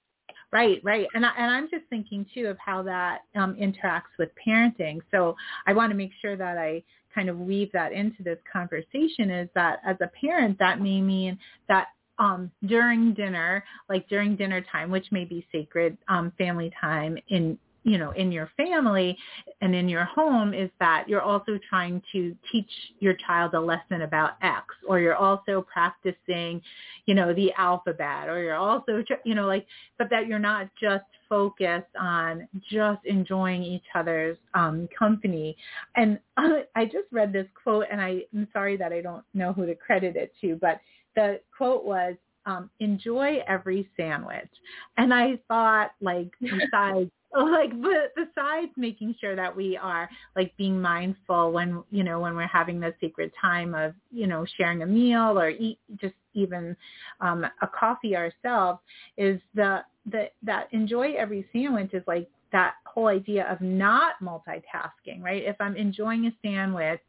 Right, 0.52 0.80
right. 0.84 1.06
And, 1.14 1.24
I, 1.24 1.30
and 1.38 1.50
I'm 1.50 1.70
just 1.70 1.86
thinking 1.88 2.26
too 2.34 2.46
of 2.48 2.58
how 2.58 2.82
that 2.82 3.22
um, 3.34 3.54
interacts 3.56 4.12
with 4.18 4.28
parenting. 4.46 5.00
So 5.10 5.34
I 5.66 5.72
want 5.72 5.90
to 5.92 5.96
make 5.96 6.12
sure 6.20 6.36
that 6.36 6.58
I 6.58 6.82
kind 7.14 7.30
of 7.30 7.38
weave 7.38 7.72
that 7.72 7.92
into 7.92 8.22
this 8.22 8.38
conversation 8.52 9.30
is 9.30 9.48
that 9.54 9.80
as 9.86 9.96
a 10.02 10.08
parent, 10.08 10.58
that 10.58 10.78
may 10.80 11.00
mean 11.00 11.38
that 11.68 11.88
um, 12.22 12.50
during 12.66 13.12
dinner, 13.14 13.64
like 13.88 14.08
during 14.08 14.36
dinner 14.36 14.64
time, 14.70 14.90
which 14.90 15.06
may 15.10 15.24
be 15.24 15.44
sacred 15.50 15.98
um, 16.08 16.32
family 16.38 16.72
time 16.80 17.18
in 17.28 17.58
you 17.84 17.98
know, 17.98 18.12
in 18.12 18.30
your 18.30 18.48
family 18.56 19.16
and 19.60 19.74
in 19.74 19.88
your 19.88 20.04
home 20.04 20.54
is 20.54 20.70
that 20.78 21.04
you're 21.08 21.20
also 21.20 21.58
trying 21.68 22.00
to 22.12 22.32
teach 22.50 22.70
your 23.00 23.14
child 23.26 23.54
a 23.54 23.60
lesson 23.60 24.02
about 24.02 24.32
X 24.40 24.66
or 24.86 25.00
you're 25.00 25.16
also 25.16 25.66
practicing, 25.72 26.62
you 27.06 27.14
know, 27.16 27.34
the 27.34 27.52
alphabet 27.58 28.28
or 28.28 28.40
you're 28.40 28.54
also, 28.54 29.02
you 29.24 29.34
know, 29.34 29.48
like, 29.48 29.66
but 29.98 30.08
that 30.10 30.28
you're 30.28 30.38
not 30.38 30.68
just 30.80 31.04
focused 31.28 31.96
on 31.98 32.46
just 32.70 33.00
enjoying 33.04 33.64
each 33.64 33.86
other's 33.96 34.38
um, 34.54 34.88
company. 34.96 35.56
And 35.96 36.20
I 36.36 36.84
just 36.84 37.08
read 37.10 37.32
this 37.32 37.46
quote 37.60 37.86
and 37.90 38.00
I, 38.00 38.20
I'm 38.32 38.46
sorry 38.52 38.76
that 38.76 38.92
I 38.92 39.00
don't 39.00 39.24
know 39.34 39.52
who 39.52 39.66
to 39.66 39.74
credit 39.74 40.14
it 40.14 40.32
to, 40.42 40.56
but 40.60 40.78
the 41.16 41.40
quote 41.56 41.84
was, 41.84 42.14
um, 42.44 42.70
enjoy 42.80 43.38
every 43.46 43.88
sandwich. 43.96 44.50
And 44.96 45.14
I 45.14 45.38
thought 45.48 45.92
like 46.00 46.30
besides 46.40 47.10
like 47.34 47.70
but 47.80 48.14
besides 48.14 48.70
making 48.76 49.14
sure 49.20 49.34
that 49.34 49.54
we 49.54 49.76
are 49.76 50.08
like 50.36 50.54
being 50.56 50.80
mindful 50.80 51.50
when 51.50 51.82
you 51.90 52.04
know 52.04 52.20
when 52.20 52.36
we're 52.36 52.46
having 52.46 52.78
the 52.78 52.94
sacred 53.00 53.32
time 53.40 53.74
of 53.74 53.94
you 54.10 54.26
know 54.26 54.44
sharing 54.56 54.82
a 54.82 54.86
meal 54.86 55.38
or 55.38 55.48
eat 55.48 55.78
just 56.00 56.14
even 56.34 56.76
um 57.20 57.44
a 57.62 57.66
coffee 57.66 58.16
ourselves 58.16 58.80
is 59.16 59.40
the 59.54 59.80
the 60.10 60.26
that 60.42 60.68
enjoy 60.72 61.12
every 61.14 61.46
sandwich 61.52 61.94
is 61.94 62.02
like 62.06 62.28
that 62.52 62.74
whole 62.84 63.06
idea 63.06 63.50
of 63.50 63.60
not 63.62 64.14
multitasking 64.22 65.22
right 65.22 65.42
if 65.44 65.56
i'm 65.58 65.76
enjoying 65.76 66.26
a 66.26 66.32
sandwich 66.42 67.00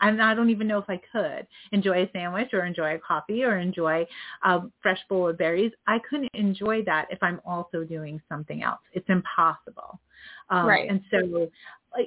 and 0.00 0.22
I 0.22 0.34
don't 0.34 0.50
even 0.50 0.66
know 0.66 0.78
if 0.78 0.88
I 0.88 1.00
could 1.12 1.46
enjoy 1.72 2.02
a 2.04 2.10
sandwich 2.12 2.48
or 2.52 2.64
enjoy 2.64 2.94
a 2.94 2.98
coffee 2.98 3.44
or 3.44 3.58
enjoy 3.58 4.06
a 4.44 4.60
fresh 4.82 4.98
bowl 5.08 5.28
of 5.28 5.38
berries. 5.38 5.72
I 5.86 5.98
couldn't 6.08 6.30
enjoy 6.34 6.82
that 6.84 7.08
if 7.10 7.22
I'm 7.22 7.40
also 7.44 7.84
doing 7.84 8.20
something 8.28 8.62
else. 8.62 8.80
It's 8.92 9.08
impossible. 9.08 10.00
Um, 10.48 10.66
right. 10.66 10.90
And 10.90 11.02
so, 11.10 11.48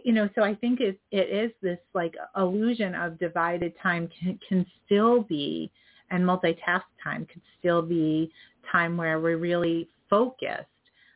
you 0.03 0.13
know, 0.13 0.29
so 0.35 0.43
I 0.43 0.55
think 0.55 0.79
it, 0.79 0.99
it 1.11 1.29
is 1.29 1.51
this 1.61 1.79
like 1.93 2.15
illusion 2.35 2.95
of 2.95 3.19
divided 3.19 3.73
time 3.81 4.09
can, 4.19 4.39
can 4.47 4.65
still 4.85 5.21
be, 5.21 5.71
and 6.09 6.23
multitask 6.23 6.83
time 7.03 7.25
could 7.31 7.41
still 7.59 7.81
be 7.81 8.31
time 8.71 8.97
where 8.97 9.19
we're 9.19 9.37
really 9.37 9.87
focused. 10.09 10.67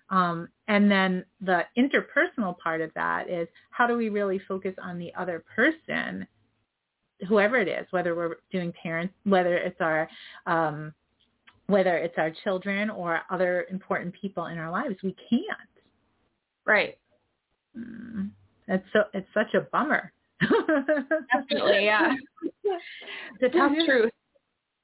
Um, 0.09 0.47
and 0.67 0.89
then 0.89 1.25
the 1.41 1.63
interpersonal 1.77 2.57
part 2.57 2.81
of 2.81 2.91
that 2.95 3.29
is 3.29 3.47
how 3.71 3.87
do 3.87 3.97
we 3.97 4.09
really 4.09 4.39
focus 4.47 4.73
on 4.81 4.97
the 4.97 5.13
other 5.15 5.43
person 5.53 6.25
whoever 7.27 7.57
it 7.57 7.67
is, 7.67 7.85
whether 7.91 8.15
we're 8.15 8.35
doing 8.51 8.73
parents, 8.81 9.13
whether 9.23 9.57
it's 9.57 9.79
our 9.81 10.09
um, 10.45 10.93
whether 11.67 11.97
it's 11.97 12.15
our 12.17 12.31
children 12.43 12.89
or 12.89 13.21
other 13.29 13.65
important 13.69 14.15
people 14.19 14.45
in 14.45 14.57
our 14.57 14.71
lives, 14.71 14.95
we 15.03 15.15
can't. 15.29 15.43
Right. 16.65 16.97
Mm, 17.77 18.29
it's 18.67 18.85
so 18.93 19.03
it's 19.13 19.27
such 19.33 19.53
a 19.53 19.61
bummer. 19.71 20.11
Definitely, 20.41 21.85
yeah. 21.85 22.13
the 23.41 23.49
tough 23.49 23.71
truth. 23.85 24.11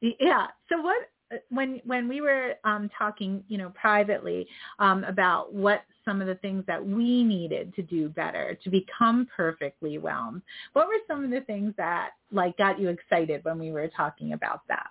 Yeah. 0.02 0.48
So 0.70 0.82
what 0.82 1.10
when 1.50 1.82
when 1.86 2.08
we 2.08 2.22
were 2.22 2.56
um, 2.64 2.90
talking, 2.98 3.44
you 3.48 3.58
know, 3.58 3.70
privately 3.70 4.48
um, 4.80 5.04
about 5.04 5.54
what 5.54 5.82
some 6.06 6.22
of 6.22 6.28
the 6.28 6.36
things 6.36 6.64
that 6.68 6.86
we 6.86 7.24
needed 7.24 7.74
to 7.76 7.82
do 7.82 8.10
better 8.10 8.58
to 8.64 8.70
become 8.70 9.28
perfectly 9.36 9.98
whelmed, 9.98 10.42
what 10.74 10.88
were 10.88 11.00
some 11.08 11.24
of 11.24 11.32
the 11.32 11.42
things 11.42 11.74
that 11.78 12.12
like 12.32 12.58
got 12.58 12.80
you 12.80 12.90
excited 12.90 13.44
when 13.44 13.60
we 13.60 13.72
were 13.72 13.88
talking 13.88 14.34
about 14.34 14.62
that? 14.68 14.88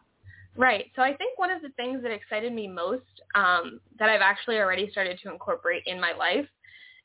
Right. 0.56 0.90
So 0.94 1.02
I 1.02 1.14
think 1.14 1.38
one 1.38 1.50
of 1.50 1.62
the 1.62 1.70
things 1.70 2.02
that 2.02 2.10
excited 2.10 2.52
me 2.52 2.68
most 2.68 3.04
um, 3.34 3.80
that 3.98 4.10
I've 4.10 4.20
actually 4.20 4.56
already 4.56 4.90
started 4.90 5.18
to 5.22 5.32
incorporate 5.32 5.82
in 5.86 6.00
my 6.00 6.12
life 6.12 6.46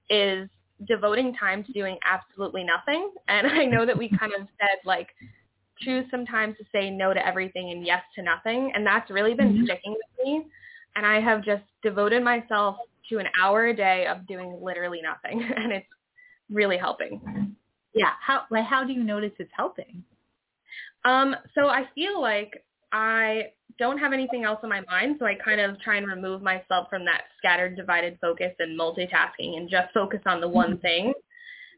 is 0.10 0.50
devoting 0.86 1.34
time 1.34 1.64
to 1.64 1.72
doing 1.72 1.98
absolutely 2.04 2.64
nothing. 2.64 3.12
And 3.30 3.48
I 3.48 3.66
know 3.66 3.86
that 3.86 3.98
we 3.98 4.10
kind 4.10 4.34
of 4.34 4.48
said 4.60 4.80
like 4.86 5.10
choose 5.80 6.06
sometimes 6.12 6.58
to 6.58 6.66
say 6.72 6.90
no 6.90 7.14
to 7.14 7.26
everything 7.26 7.72
and 7.72 7.86
yes 7.86 8.02
to 8.16 8.22
nothing. 8.22 8.72
And 8.74 8.86
that's 8.86 9.10
really 9.12 9.34
been 9.34 9.54
mm-hmm. 9.54 9.66
sticking 9.66 9.92
with 9.92 10.26
me. 10.26 10.46
And 10.96 11.06
I 11.06 11.22
have 11.22 11.44
just 11.44 11.64
devoted 11.84 12.24
myself 12.24 12.78
to 13.10 13.20
an 13.20 13.28
hour 13.40 13.68
a 13.68 13.76
day 13.76 14.08
of 14.08 14.28
doing 14.28 14.60
literally 14.62 15.02
nothing. 15.02 15.50
And 15.56 15.72
it's 15.72 15.88
really 16.50 16.78
helping. 16.78 17.56
Yeah. 17.94 18.12
How, 18.26 18.44
like, 18.52 18.66
how 18.66 18.84
do 18.84 18.94
you 18.94 19.04
notice 19.04 19.32
it's 19.40 19.52
helping? 19.56 20.04
Um, 21.06 21.36
so 21.56 21.68
I 21.68 21.88
feel 21.96 22.22
like 22.22 22.52
I 22.92 23.48
don't 23.80 23.98
have 23.98 24.14
anything 24.14 24.44
else 24.44 24.60
in 24.64 24.70
my 24.70 24.82
mind, 24.82 25.18
so 25.20 25.26
I 25.26 25.36
kind 25.36 25.62
of 25.62 25.80
try 25.82 25.98
and 25.98 26.08
remove 26.08 26.42
myself 26.42 26.88
from 26.90 27.06
that 27.06 27.24
scattered, 27.38 27.76
divided 27.76 28.18
focus 28.22 28.54
and 28.60 28.80
multitasking 28.80 29.58
and 29.58 29.70
just 29.70 29.94
focus 29.94 30.20
on 30.26 30.42
the 30.42 30.48
one 30.48 30.74
mm-hmm. 30.74 30.82
thing. 30.82 31.14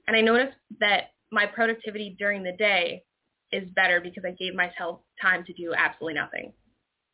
And 0.07 0.15
I 0.15 0.21
noticed 0.21 0.57
that 0.79 1.12
my 1.31 1.45
productivity 1.45 2.15
during 2.17 2.43
the 2.43 2.53
day 2.53 3.03
is 3.51 3.67
better 3.75 4.00
because 4.00 4.24
I 4.25 4.31
gave 4.31 4.55
myself 4.55 5.01
time 5.21 5.43
to 5.45 5.53
do 5.53 5.74
absolutely 5.75 6.15
nothing. 6.15 6.53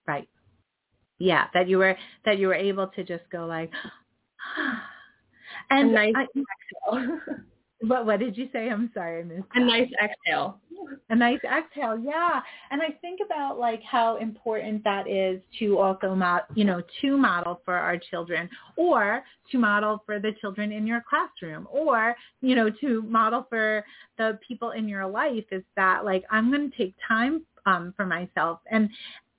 Right. 0.08 0.28
Yeah, 1.18 1.46
that 1.54 1.68
you 1.68 1.78
were 1.78 1.96
that 2.26 2.38
you 2.40 2.48
were 2.48 2.56
able 2.56 2.88
to 2.88 3.04
just 3.04 3.24
go 3.32 3.46
like 3.46 3.72
and 5.70 5.92
a 5.92 5.94
nice 5.94 6.14
I, 6.16 6.24
exhale. 6.24 7.20
What 7.82 8.06
what 8.06 8.20
did 8.20 8.38
you 8.38 8.50
say? 8.54 8.70
I'm 8.70 8.90
sorry, 8.94 9.20
I 9.20 9.24
missed. 9.24 9.48
A 9.54 9.60
nice 9.60 9.90
exhale. 10.02 10.60
A 11.10 11.16
nice 11.16 11.40
exhale, 11.44 12.00
yeah. 12.00 12.42
And 12.72 12.82
I 12.82 12.90
think 13.02 13.20
about 13.26 13.60
like 13.60 13.82
how 13.84 14.18
important 14.18 14.84
that 14.86 15.10
is 15.10 15.42
to 15.60 15.78
also 15.78 16.16
mod, 16.16 16.44
you 16.56 16.64
know, 16.64 16.82
to 17.02 17.18
model 17.18 17.62
for 17.66 17.76
our 17.76 17.98
children, 17.98 18.50
or 18.78 19.24
to 19.52 19.58
model 19.58 20.02
for 20.06 20.20
the 20.20 20.32
children 20.40 20.72
in 20.72 20.88
your 20.88 21.04
classroom, 21.08 21.68
or 21.70 22.16
you 22.42 22.56
know, 22.56 22.70
to 22.82 23.02
model 23.04 23.46
for 23.50 23.84
the 24.18 24.40
people 24.48 24.72
in 24.72 24.88
your 24.88 25.06
life. 25.06 25.46
Is 25.52 25.64
that 25.76 26.06
like 26.06 26.24
I'm 26.32 26.52
going 26.52 26.72
to 26.72 26.78
take 26.78 26.96
time 27.08 27.46
um, 27.66 27.94
for 27.98 28.06
myself, 28.06 28.60
and 28.72 28.90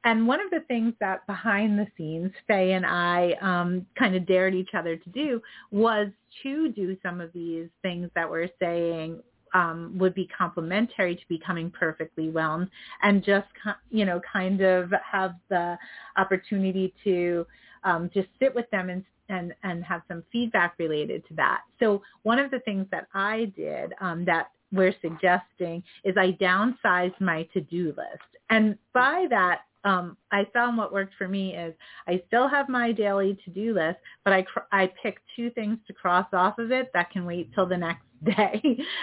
and 0.06 0.24
one 0.24 0.40
of 0.40 0.50
the 0.50 0.60
things 0.68 0.94
that 1.00 1.26
behind 1.26 1.76
the 1.76 1.86
scenes, 1.98 2.30
Faye 2.46 2.74
and 2.74 2.86
I 2.86 3.32
um, 3.42 3.84
kind 3.98 4.14
of 4.14 4.24
dared 4.24 4.54
each 4.54 4.70
other 4.72 4.96
to 4.96 5.10
do 5.10 5.42
was 5.72 6.06
to 6.44 6.68
do 6.68 6.96
some 7.02 7.20
of 7.20 7.32
these 7.32 7.68
things 7.82 8.08
that 8.14 8.30
we're 8.30 8.48
saying 8.60 9.20
um, 9.52 9.96
would 9.98 10.14
be 10.14 10.28
complementary 10.28 11.16
to 11.16 11.22
becoming 11.28 11.72
perfectly 11.72 12.30
whelmed 12.30 12.68
and 13.02 13.24
just, 13.24 13.48
you 13.90 14.04
know, 14.04 14.20
kind 14.32 14.60
of 14.60 14.92
have 15.10 15.34
the 15.48 15.76
opportunity 16.16 16.94
to 17.02 17.44
um, 17.82 18.08
just 18.14 18.28
sit 18.38 18.54
with 18.54 18.70
them 18.70 18.90
and 18.90 19.04
and 19.28 19.52
and 19.64 19.82
have 19.82 20.02
some 20.06 20.22
feedback 20.30 20.74
related 20.78 21.26
to 21.26 21.34
that. 21.34 21.62
So 21.80 22.00
one 22.22 22.38
of 22.38 22.52
the 22.52 22.60
things 22.60 22.86
that 22.92 23.08
I 23.12 23.52
did 23.56 23.92
um, 24.00 24.24
that 24.26 24.50
we're 24.72 24.94
suggesting 25.02 25.82
is 26.04 26.14
I 26.16 26.30
downsized 26.40 27.20
my 27.20 27.42
to-do 27.52 27.86
list. 27.96 28.30
And 28.50 28.78
by 28.92 29.26
that, 29.30 29.62
um, 29.86 30.16
I 30.32 30.46
found 30.52 30.76
what 30.76 30.92
worked 30.92 31.14
for 31.16 31.28
me 31.28 31.54
is 31.54 31.72
I 32.08 32.20
still 32.26 32.48
have 32.48 32.68
my 32.68 32.90
daily 32.90 33.38
to-do 33.44 33.72
list, 33.72 33.98
but 34.24 34.32
I 34.32 34.42
cr- 34.42 34.68
I 34.72 34.90
pick 35.00 35.18
two 35.36 35.48
things 35.50 35.78
to 35.86 35.92
cross 35.92 36.26
off 36.32 36.58
of 36.58 36.72
it 36.72 36.90
that 36.92 37.10
can 37.12 37.24
wait 37.24 37.54
till 37.54 37.66
the 37.66 37.76
next 37.76 38.02
day, 38.24 38.60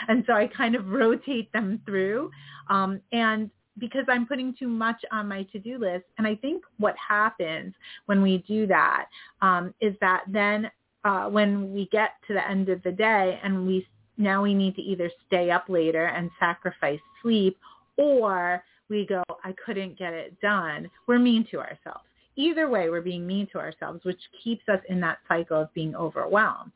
and 0.10 0.24
so 0.28 0.34
I 0.34 0.48
kind 0.48 0.76
of 0.76 0.90
rotate 0.90 1.52
them 1.54 1.82
through. 1.86 2.30
Um, 2.70 3.00
and 3.14 3.50
because 3.80 4.04
I'm 4.10 4.28
putting 4.28 4.54
too 4.60 4.68
much 4.68 5.02
on 5.12 5.28
my 5.28 5.44
to-do 5.54 5.78
list, 5.80 6.04
and 6.18 6.28
I 6.28 6.36
think 6.36 6.64
what 6.78 6.96
happens 6.98 7.74
when 8.06 8.22
we 8.22 8.44
do 8.46 8.68
that 8.68 9.06
um, 9.42 9.74
is 9.80 9.96
that 10.02 10.24
then 10.28 10.70
uh, 11.06 11.28
when 11.30 11.74
we 11.74 11.88
get 11.92 12.12
to 12.28 12.34
the 12.34 12.48
end 12.48 12.68
of 12.70 12.84
the 12.84 12.92
day 12.92 13.40
and 13.42 13.66
we 13.66 13.88
now 14.18 14.44
we 14.44 14.54
need 14.54 14.76
to 14.76 14.82
either 14.82 15.10
stay 15.26 15.50
up 15.50 15.66
later 15.70 16.06
and 16.06 16.30
sacrifice 16.40 17.00
sleep 17.22 17.58
or 17.98 18.64
we 18.90 19.06
go, 19.06 19.24
I 19.44 19.54
couldn't 19.66 19.98
get 19.98 20.14
it 20.14 20.40
done, 20.42 20.90
we're 21.08 21.20
mean 21.20 21.46
to 21.52 21.60
ourselves. 21.60 22.06
Either 22.36 22.68
way, 22.68 22.90
we're 22.90 23.02
being 23.02 23.28
mean 23.28 23.48
to 23.52 23.60
ourselves, 23.60 24.04
which 24.04 24.20
keeps 24.44 24.68
us 24.68 24.80
in 24.90 25.00
that 25.02 25.20
cycle 25.28 25.62
of 25.62 25.74
being 25.74 25.96
overwhelmed. 25.96 26.72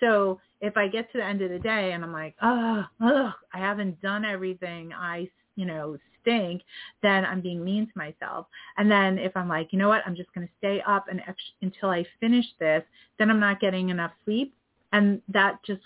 So 0.00 0.38
if 0.60 0.76
I 0.76 0.88
get 0.88 1.10
to 1.12 1.18
the 1.18 1.24
end 1.24 1.42
of 1.42 1.50
the 1.50 1.58
day 1.58 1.92
and 1.92 2.04
I'm 2.04 2.12
like, 2.12 2.34
oh, 2.42 2.84
I 3.00 3.58
haven't 3.58 4.00
done 4.02 4.24
everything, 4.24 4.92
I, 4.92 5.28
you 5.56 5.66
know, 5.66 5.96
stink, 6.20 6.62
then 7.02 7.24
I'm 7.24 7.40
being 7.40 7.64
mean 7.64 7.86
to 7.86 7.92
myself. 7.96 8.46
And 8.76 8.90
then 8.90 9.18
if 9.18 9.36
I'm 9.36 9.48
like, 9.48 9.72
you 9.72 9.78
know 9.78 9.88
what, 9.88 10.02
I'm 10.06 10.14
just 10.14 10.32
going 10.34 10.46
to 10.46 10.52
stay 10.58 10.82
up 10.86 11.06
and 11.08 11.20
ex- 11.26 11.42
until 11.62 11.90
I 11.90 12.04
finish 12.20 12.44
this, 12.60 12.82
then 13.18 13.30
I'm 13.30 13.40
not 13.40 13.60
getting 13.60 13.88
enough 13.88 14.12
sleep. 14.24 14.54
And 14.92 15.20
that 15.28 15.58
just 15.66 15.82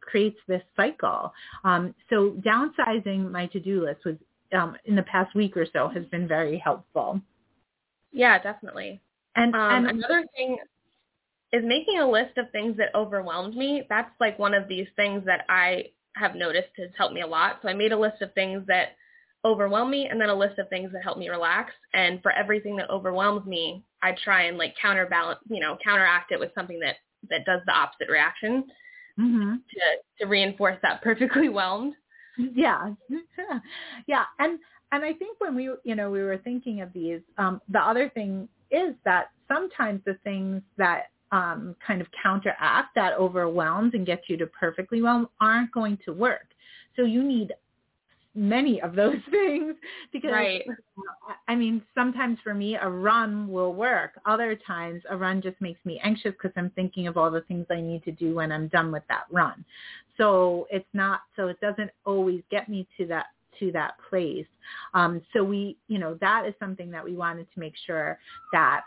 creates 0.00 0.38
this 0.48 0.62
cycle. 0.76 1.32
Um, 1.64 1.94
so 2.10 2.36
downsizing 2.44 3.30
my 3.30 3.46
to-do 3.46 3.84
list 3.84 4.04
was 4.04 4.16
um, 4.52 4.76
in 4.84 4.96
the 4.96 5.02
past 5.02 5.34
week 5.34 5.56
or 5.56 5.66
so 5.72 5.88
has 5.88 6.04
been 6.06 6.28
very 6.28 6.58
helpful. 6.58 7.20
Yeah, 8.12 8.38
definitely. 8.42 9.00
And, 9.36 9.54
um, 9.54 9.86
and 9.86 9.98
another 9.98 10.24
thing 10.36 10.58
is 11.52 11.62
making 11.64 11.98
a 12.00 12.10
list 12.10 12.36
of 12.38 12.50
things 12.50 12.76
that 12.76 12.94
overwhelmed 12.94 13.56
me. 13.56 13.84
That's 13.88 14.10
like 14.20 14.38
one 14.38 14.54
of 14.54 14.68
these 14.68 14.86
things 14.96 15.24
that 15.26 15.44
I 15.48 15.86
have 16.16 16.34
noticed 16.34 16.68
has 16.78 16.90
helped 16.96 17.14
me 17.14 17.22
a 17.22 17.26
lot. 17.26 17.60
So 17.62 17.68
I 17.68 17.74
made 17.74 17.92
a 17.92 17.98
list 17.98 18.20
of 18.22 18.32
things 18.34 18.64
that 18.68 18.96
overwhelm 19.44 19.90
me 19.90 20.06
and 20.10 20.20
then 20.20 20.28
a 20.28 20.34
list 20.34 20.58
of 20.58 20.68
things 20.68 20.92
that 20.92 21.02
help 21.02 21.18
me 21.18 21.28
relax. 21.28 21.72
And 21.94 22.22
for 22.22 22.32
everything 22.32 22.76
that 22.76 22.90
overwhelms 22.90 23.46
me, 23.46 23.84
I 24.02 24.14
try 24.24 24.42
and 24.44 24.58
like 24.58 24.74
counterbalance, 24.80 25.40
you 25.48 25.60
know, 25.60 25.76
counteract 25.82 26.32
it 26.32 26.40
with 26.40 26.52
something 26.54 26.78
that, 26.80 26.96
that 27.30 27.44
does 27.44 27.60
the 27.66 27.72
opposite 27.72 28.10
reaction. 28.10 28.64
mm-hmm. 29.18 29.54
to 29.54 30.24
to 30.24 30.26
reinforce 30.26 30.78
that 30.82 31.02
perfectly 31.02 31.48
whelmed. 31.48 31.94
Yeah, 32.38 32.90
yeah, 34.06 34.24
and 34.38 34.58
and 34.92 35.04
I 35.04 35.12
think 35.14 35.40
when 35.40 35.54
we 35.54 35.70
you 35.84 35.94
know 35.94 36.10
we 36.10 36.22
were 36.22 36.38
thinking 36.38 36.80
of 36.80 36.92
these, 36.92 37.20
um, 37.38 37.60
the 37.68 37.80
other 37.80 38.08
thing 38.10 38.48
is 38.70 38.94
that 39.04 39.26
sometimes 39.48 40.00
the 40.06 40.14
things 40.24 40.62
that 40.78 41.04
um, 41.30 41.74
kind 41.86 42.00
of 42.00 42.06
counteract 42.22 42.94
that 42.94 43.14
overwhelms 43.14 43.92
and 43.94 44.06
get 44.06 44.22
you 44.28 44.36
to 44.38 44.46
perfectly 44.46 45.02
well 45.02 45.30
aren't 45.40 45.72
going 45.72 45.98
to 46.04 46.12
work. 46.12 46.46
So 46.96 47.02
you 47.02 47.22
need 47.22 47.52
many 48.34 48.80
of 48.80 48.94
those 48.94 49.16
things 49.30 49.74
because 50.12 50.32
right. 50.32 50.62
I 51.48 51.54
mean 51.54 51.82
sometimes 51.94 52.38
for 52.42 52.54
me 52.54 52.76
a 52.76 52.88
run 52.88 53.48
will 53.48 53.74
work. 53.74 54.12
Other 54.26 54.56
times 54.66 55.02
a 55.10 55.16
run 55.16 55.42
just 55.42 55.60
makes 55.60 55.84
me 55.84 56.00
anxious 56.02 56.32
because 56.32 56.52
I'm 56.56 56.70
thinking 56.70 57.06
of 57.06 57.16
all 57.16 57.30
the 57.30 57.42
things 57.42 57.66
I 57.70 57.80
need 57.80 58.04
to 58.04 58.12
do 58.12 58.34
when 58.34 58.52
I'm 58.52 58.68
done 58.68 58.92
with 58.92 59.02
that 59.08 59.24
run. 59.30 59.64
So 60.16 60.66
it's 60.70 60.88
not 60.92 61.20
so 61.36 61.48
it 61.48 61.60
doesn't 61.60 61.90
always 62.04 62.42
get 62.50 62.68
me 62.68 62.86
to 62.98 63.06
that 63.06 63.26
to 63.60 63.72
that 63.72 63.94
place. 64.08 64.46
Um, 64.94 65.20
so 65.32 65.44
we 65.44 65.76
you 65.88 65.98
know 65.98 66.16
that 66.20 66.46
is 66.46 66.54
something 66.58 66.90
that 66.90 67.04
we 67.04 67.14
wanted 67.14 67.46
to 67.52 67.60
make 67.60 67.74
sure 67.86 68.18
that 68.52 68.82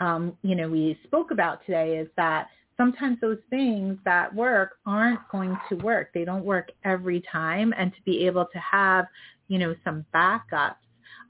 um, 0.00 0.36
you 0.42 0.54
know 0.54 0.68
we 0.68 0.98
spoke 1.04 1.30
about 1.30 1.64
today 1.64 1.96
is 1.98 2.08
that 2.16 2.48
sometimes 2.76 3.18
those 3.20 3.38
things 3.50 3.98
that 4.04 4.34
work 4.34 4.78
aren't 4.86 5.20
going 5.30 5.56
to 5.68 5.76
work. 5.76 6.10
They 6.12 6.24
don't 6.24 6.44
work 6.44 6.70
every 6.84 7.22
time. 7.30 7.74
And 7.76 7.92
to 7.92 8.02
be 8.04 8.26
able 8.26 8.46
to 8.46 8.58
have, 8.58 9.06
you 9.48 9.58
know, 9.58 9.74
some 9.84 10.04
backups, 10.14 10.76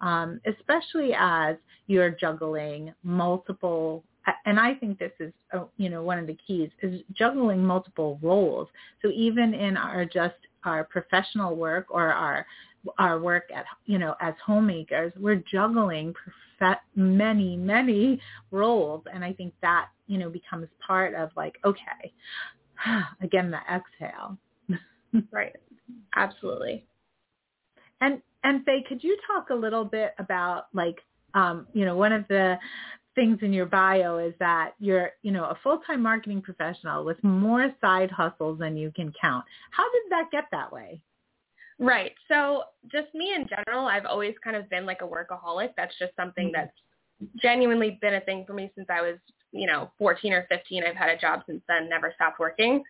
um, 0.01 0.41
especially 0.47 1.15
as 1.19 1.57
you're 1.87 2.11
juggling 2.11 2.93
multiple 3.03 4.05
and 4.45 4.61
I 4.61 4.75
think 4.75 4.99
this 4.99 5.13
is, 5.19 5.33
uh, 5.53 5.65
you 5.77 5.89
know, 5.89 6.03
one 6.03 6.19
of 6.19 6.27
the 6.27 6.37
keys 6.47 6.71
is 6.81 7.01
juggling 7.13 7.65
multiple 7.65 8.19
roles. 8.23 8.69
So 9.03 9.11
even 9.11 9.53
in 9.55 9.77
our 9.77 10.05
just 10.05 10.37
our 10.65 10.85
professional 10.85 11.57
work 11.57 11.87
or 11.91 12.13
our 12.13 12.47
our 12.99 13.19
work 13.21 13.45
at, 13.55 13.65
you 13.87 13.99
know, 13.99 14.15
as 14.21 14.35
homemakers, 14.45 15.13
we're 15.19 15.43
juggling 15.51 16.15
prof- 16.59 16.79
many, 16.95 17.57
many 17.57 18.21
roles. 18.51 19.05
And 19.13 19.25
I 19.25 19.33
think 19.33 19.55
that, 19.63 19.89
you 20.07 20.19
know, 20.19 20.31
becomes 20.31 20.69
part 20.85 21.15
of 21.15 21.31
like, 21.37 21.57
okay, 21.65 22.13
again, 23.23 23.51
the 23.51 23.59
exhale. 23.73 24.39
right. 25.33 25.55
Absolutely. 26.17 26.85
And, 28.01 28.21
and 28.45 28.65
Faye, 28.65 28.85
could 28.89 29.03
you 29.03 29.17
talk 29.27 29.51
a 29.51 29.55
little 29.55 29.85
bit 29.85 30.15
about 30.19 30.67
like, 30.73 30.99
um, 31.35 31.67
you 31.73 31.85
know, 31.85 31.97
one 31.97 32.13
of 32.13 32.27
the 32.29 32.59
things 33.15 33.39
in 33.43 33.53
your 33.53 33.67
bio 33.67 34.19
is 34.19 34.35
that 34.39 34.73
you're, 34.79 35.11
you 35.23 35.31
know, 35.31 35.45
a 35.45 35.59
full-time 35.63 36.03
marketing 36.03 36.43
professional 36.43 37.05
with 37.05 37.23
more 37.23 37.71
side 37.81 38.11
hustles 38.11 38.59
than 38.59 38.77
you 38.77 38.91
can 38.95 39.13
count. 39.21 39.45
How 39.71 39.85
did 39.93 40.03
that 40.11 40.31
get 40.33 40.45
that 40.51 40.73
way? 40.73 41.01
Right. 41.79 42.13
So 42.29 42.65
just 42.91 43.15
me 43.15 43.35
in 43.35 43.47
general, 43.49 43.87
I've 43.87 44.07
always 44.07 44.35
kind 44.45 44.57
of 44.57 44.69
been 44.71 44.87
like 44.87 45.01
a 45.03 45.07
workaholic. 45.07 45.71
That's 45.77 45.97
just 45.99 46.15
something 46.17 46.47
mm-hmm. 46.47 46.67
that's 46.67 46.77
genuinely 47.41 47.99
been 48.01 48.15
a 48.15 48.21
thing 48.21 48.45
for 48.47 48.53
me 48.53 48.71
since 48.75 48.89
I 48.91 49.01
was, 49.01 49.17
you 49.53 49.67
know, 49.67 49.91
14 49.99 50.33
or 50.33 50.47
15. 50.49 50.85
I've 50.85 50.97
had 50.97 51.11
a 51.11 51.19
job 51.19 51.43
since 51.47 51.63
then, 51.69 51.89
never 51.89 52.13
stopped 52.15 52.39
working. 52.39 52.83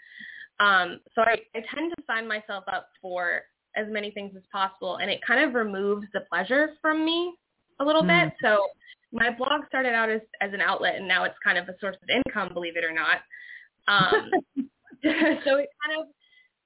Um, 0.61 1.01
so 1.15 1.23
I, 1.23 1.39
I 1.55 1.63
tend 1.75 1.93
to 1.97 2.03
sign 2.07 2.29
myself 2.29 2.65
up 2.73 2.89
for 3.01 3.43
as 3.77 3.87
many 3.89 4.11
things 4.11 4.33
as 4.37 4.43
possible, 4.53 4.97
and 4.97 5.11
it 5.11 5.21
kind 5.27 5.43
of 5.43 5.55
removes 5.55 6.07
the 6.13 6.21
pleasure 6.31 6.71
from 6.81 7.05
me 7.05 7.35
a 7.81 7.85
little 7.85 8.03
mm-hmm. 8.03 8.29
bit. 8.29 8.35
So 8.43 8.67
my 9.13 9.31
blog 9.31 9.63
started 9.69 9.95
out 9.95 10.11
as, 10.11 10.21
as 10.41 10.53
an 10.53 10.61
outlet, 10.61 10.97
and 10.97 11.09
now 11.09 11.25
it's 11.25 11.35
kind 11.43 11.59
of 11.59 11.69
a 11.69 11.75
source 11.81 11.97
of 12.03 12.09
income, 12.09 12.53
believe 12.53 12.77
it 12.77 12.85
or 12.85 12.93
not. 12.93 13.21
Um, 13.89 14.31
so 15.03 15.57
it 15.57 15.69
kind 15.83 15.99
of 15.99 16.07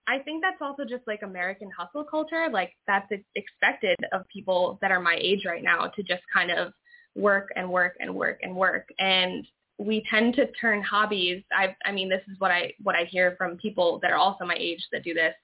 I 0.08 0.18
think 0.20 0.42
that's 0.42 0.60
also 0.60 0.84
just 0.84 1.06
like 1.06 1.22
American 1.22 1.70
hustle 1.76 2.04
culture. 2.04 2.48
Like 2.50 2.72
that's 2.86 3.10
expected 3.34 3.96
of 4.12 4.22
people 4.32 4.78
that 4.80 4.90
are 4.90 5.00
my 5.00 5.16
age 5.20 5.44
right 5.44 5.62
now 5.62 5.86
to 5.86 6.02
just 6.02 6.22
kind 6.32 6.50
of 6.50 6.72
work 7.14 7.48
and 7.56 7.68
work 7.68 7.94
and 7.98 8.14
work 8.14 8.40
and 8.42 8.54
work. 8.54 8.88
And 8.98 9.46
we 9.78 10.04
tend 10.08 10.34
to 10.36 10.46
turn 10.52 10.82
hobbies. 10.82 11.42
I, 11.52 11.75
I 11.84 11.92
mean, 11.92 12.08
this 12.08 12.22
is 12.30 12.38
what 12.38 12.50
I 12.50 12.72
what 12.82 12.94
I 12.94 13.04
hear 13.04 13.34
from 13.36 13.56
people 13.56 13.98
that 14.02 14.10
are 14.10 14.16
also 14.16 14.44
my 14.44 14.56
age 14.58 14.84
that 14.92 15.04
do 15.04 15.12
this. 15.12 15.34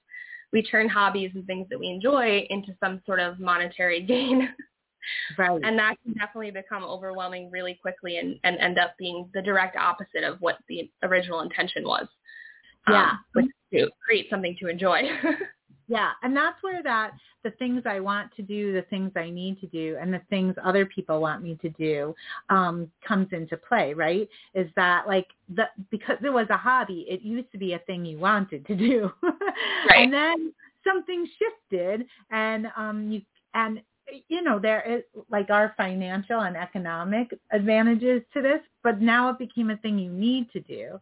We 0.51 0.63
turn 0.63 0.87
hobbies 0.87 1.31
and 1.35 1.45
things 1.45 1.67
that 1.69 1.79
we 1.79 1.87
enjoy 1.87 2.45
into 2.49 2.75
some 2.79 3.01
sort 3.05 3.19
of 3.19 3.39
monetary 3.39 4.01
gain. 4.05 4.49
Right. 5.37 5.59
And 5.63 5.77
that 5.77 5.95
can 6.03 6.13
definitely 6.13 6.51
become 6.51 6.83
overwhelming 6.83 7.51
really 7.51 7.77
quickly 7.81 8.19
and, 8.19 8.39
and 8.45 8.57
end 8.57 8.79
up 8.79 8.93
being 8.97 9.29
the 9.33 9.41
direct 9.41 9.75
opposite 9.75 10.23
of 10.23 10.39
what 10.39 10.57
the 10.69 10.89
original 11.03 11.41
intention 11.41 11.83
was. 11.83 12.07
Yeah. 12.87 13.11
Um, 13.35 13.49
to 13.73 13.89
create 14.05 14.27
something 14.29 14.55
to 14.59 14.67
enjoy. 14.67 15.01
yeah, 15.87 16.11
and 16.21 16.35
that's 16.35 16.61
where 16.61 16.81
that 16.83 17.11
the 17.43 17.51
things 17.51 17.83
I 17.85 17.99
want 17.99 18.33
to 18.35 18.41
do, 18.41 18.73
the 18.73 18.83
things 18.83 19.11
I 19.15 19.29
need 19.29 19.59
to 19.59 19.67
do, 19.67 19.97
and 19.99 20.13
the 20.13 20.21
things 20.29 20.55
other 20.63 20.85
people 20.85 21.19
want 21.19 21.43
me 21.43 21.57
to 21.61 21.69
do 21.69 22.15
um, 22.49 22.89
comes 23.05 23.27
into 23.31 23.57
play, 23.57 23.93
right? 23.93 24.27
Is 24.53 24.69
that 24.75 25.07
like 25.07 25.27
the 25.53 25.65
because 25.91 26.17
it 26.23 26.29
was 26.29 26.47
a 26.49 26.57
hobby, 26.57 27.05
it 27.09 27.21
used 27.21 27.51
to 27.51 27.57
be 27.57 27.73
a 27.73 27.79
thing 27.79 28.05
you 28.05 28.17
wanted 28.17 28.65
to 28.67 28.75
do, 28.75 29.11
right. 29.23 30.03
and 30.03 30.13
then 30.13 30.53
something 30.85 31.27
shifted, 31.37 32.05
and 32.31 32.67
um, 32.77 33.11
you 33.11 33.21
and 33.53 33.81
you 34.27 34.41
know, 34.41 34.59
there 34.59 34.81
is 34.81 35.03
like 35.29 35.49
our 35.49 35.73
financial 35.77 36.41
and 36.41 36.57
economic 36.57 37.33
advantages 37.51 38.21
to 38.33 38.41
this, 38.41 38.59
but 38.83 39.01
now 39.01 39.29
it 39.29 39.39
became 39.39 39.69
a 39.69 39.77
thing 39.77 39.97
you 39.97 40.11
need 40.11 40.51
to 40.51 40.59
do. 40.59 40.99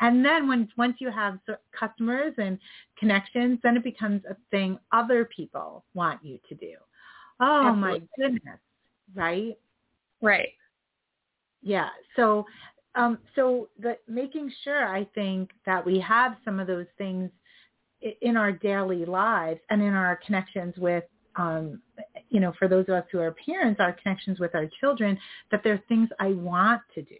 And 0.00 0.24
then 0.24 0.48
when 0.48 0.68
once 0.76 0.96
you 0.98 1.10
have 1.10 1.38
customers 1.78 2.34
and 2.38 2.58
connections, 2.98 3.58
then 3.62 3.76
it 3.76 3.84
becomes 3.84 4.22
a 4.28 4.36
thing 4.50 4.78
other 4.92 5.24
people 5.24 5.84
want 5.94 6.24
you 6.24 6.38
to 6.48 6.54
do. 6.54 6.74
Oh 7.40 7.68
Absolutely. 7.68 8.00
my 8.00 8.00
goodness, 8.16 8.60
right? 9.14 9.58
Right. 10.20 10.50
Yeah. 11.62 11.88
So 12.16 12.46
um 12.94 13.18
so 13.34 13.68
the 13.78 13.96
making 14.08 14.52
sure 14.64 14.86
I 14.86 15.04
think 15.14 15.50
that 15.66 15.84
we 15.84 16.00
have 16.00 16.36
some 16.44 16.60
of 16.60 16.66
those 16.66 16.86
things 16.96 17.30
in 18.22 18.36
our 18.36 18.52
daily 18.52 19.04
lives 19.04 19.60
and 19.70 19.82
in 19.82 19.92
our 19.92 20.20
connections 20.24 20.74
with 20.76 21.04
um, 21.36 21.80
you 22.30 22.40
know, 22.40 22.52
for 22.58 22.68
those 22.68 22.84
of 22.88 22.94
us 22.94 23.04
who 23.12 23.20
are 23.20 23.34
parents, 23.46 23.80
our 23.80 23.92
connections 23.92 24.40
with 24.40 24.54
our 24.54 24.68
children, 24.80 25.18
that 25.50 25.62
there 25.62 25.74
are 25.74 25.82
things 25.88 26.08
I 26.18 26.32
want 26.32 26.82
to 26.94 27.02
do. 27.02 27.14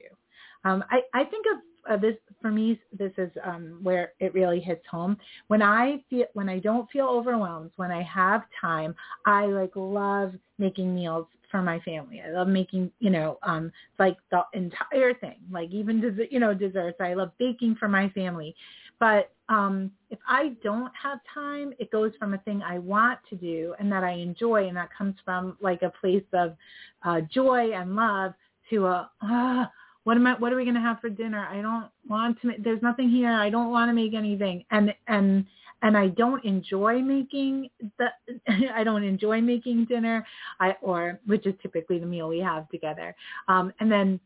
Um, 0.65 0.85
I, 0.91 1.03
I 1.15 1.25
think 1.25 1.47
of 1.53 1.61
uh, 1.89 1.97
this 1.97 2.15
for 2.41 2.51
me. 2.51 2.81
This 2.97 3.13
is 3.19 3.31
um, 3.45 3.79
where 3.83 4.13
it 4.21 4.35
really 4.35 4.61
hits 4.61 4.85
home. 4.91 5.17
When 5.49 5.63
I 5.63 6.03
feel 6.11 6.27
when 6.35 6.49
I 6.49 6.59
don't 6.59 6.91
feel 6.91 7.07
overwhelmed, 7.07 7.73
when 7.77 7.91
I 7.91 8.03
have 8.03 8.43
time, 8.61 8.95
I 9.27 9.47
like 9.47 9.73
love 9.75 10.33
making 10.59 10.95
meals 10.95 11.27
for 11.51 11.63
my 11.63 11.81
family. 11.81 12.21
I 12.21 12.31
love 12.31 12.49
making, 12.49 12.91
you 12.99 13.11
know, 13.11 13.39
um, 13.43 13.73
like 13.99 14.17
the 14.31 14.43
entire 14.53 15.15
thing, 15.15 15.37
like 15.51 15.71
even, 15.71 16.01
des- 16.01 16.29
you 16.31 16.41
know, 16.41 16.55
desserts. 16.55 16.99
I 17.01 17.15
love 17.15 17.33
baking 17.39 17.77
for 17.77 17.89
my 17.89 18.11
family. 18.11 18.55
But 19.01 19.33
um, 19.49 19.93
if 20.11 20.19
I 20.29 20.57
don't 20.63 20.93
have 21.01 21.21
time, 21.33 21.73
it 21.79 21.91
goes 21.91 22.13
from 22.19 22.35
a 22.35 22.39
thing 22.39 22.63
I 22.63 22.79
want 22.79 23.19
to 23.31 23.37
do 23.37 23.75
and 23.79 23.91
that 23.93 24.05
I 24.05 24.13
enjoy, 24.13 24.69
and 24.69 24.77
that 24.77 24.91
comes 24.97 25.15
from 25.25 25.57
like 25.61 25.83
a 25.83 25.93
place 26.01 26.25
of 26.33 26.57
uh, 27.03 27.21
joy 27.33 27.73
and 27.73 27.97
love 27.97 28.35
to 28.71 28.87
a, 28.87 29.11
uh, 29.23 29.65
what 30.09 30.17
am 30.17 30.27
I, 30.27 30.39
what 30.39 30.55
are 30.55 30.57
we 30.57 30.65
going 30.65 30.75
to 30.75 30.81
have 30.81 31.01
for 31.01 31.11
dinner? 31.11 31.47
I 31.51 31.61
don't 31.61 31.91
want 32.09 32.41
to, 32.41 32.47
make, 32.47 32.65
there's 32.65 32.81
nothing 32.81 33.11
here. 33.11 33.31
I 33.31 33.51
don't 33.51 33.71
want 33.71 33.91
to 33.91 33.93
make 33.93 34.15
anything. 34.15 34.65
And, 34.71 34.95
and, 35.07 35.45
and 35.83 35.99
I 35.99 36.09
don't 36.09 36.43
enjoy 36.47 37.03
making 37.03 37.69
the, 37.99 38.07
I 38.75 38.85
don't 38.85 39.05
enjoy 39.05 39.43
making 39.43 39.85
dinner, 39.85 40.27
I, 40.61 40.77
or, 40.81 41.21
which 41.27 41.47
is 41.47 41.53
typically 41.61 41.99
the 41.99 42.07
meal 42.07 42.27
we 42.27 42.39
have 42.39 42.71
together. 42.71 43.15
Um, 43.49 43.71
and 43.81 43.93
then, 43.93 44.19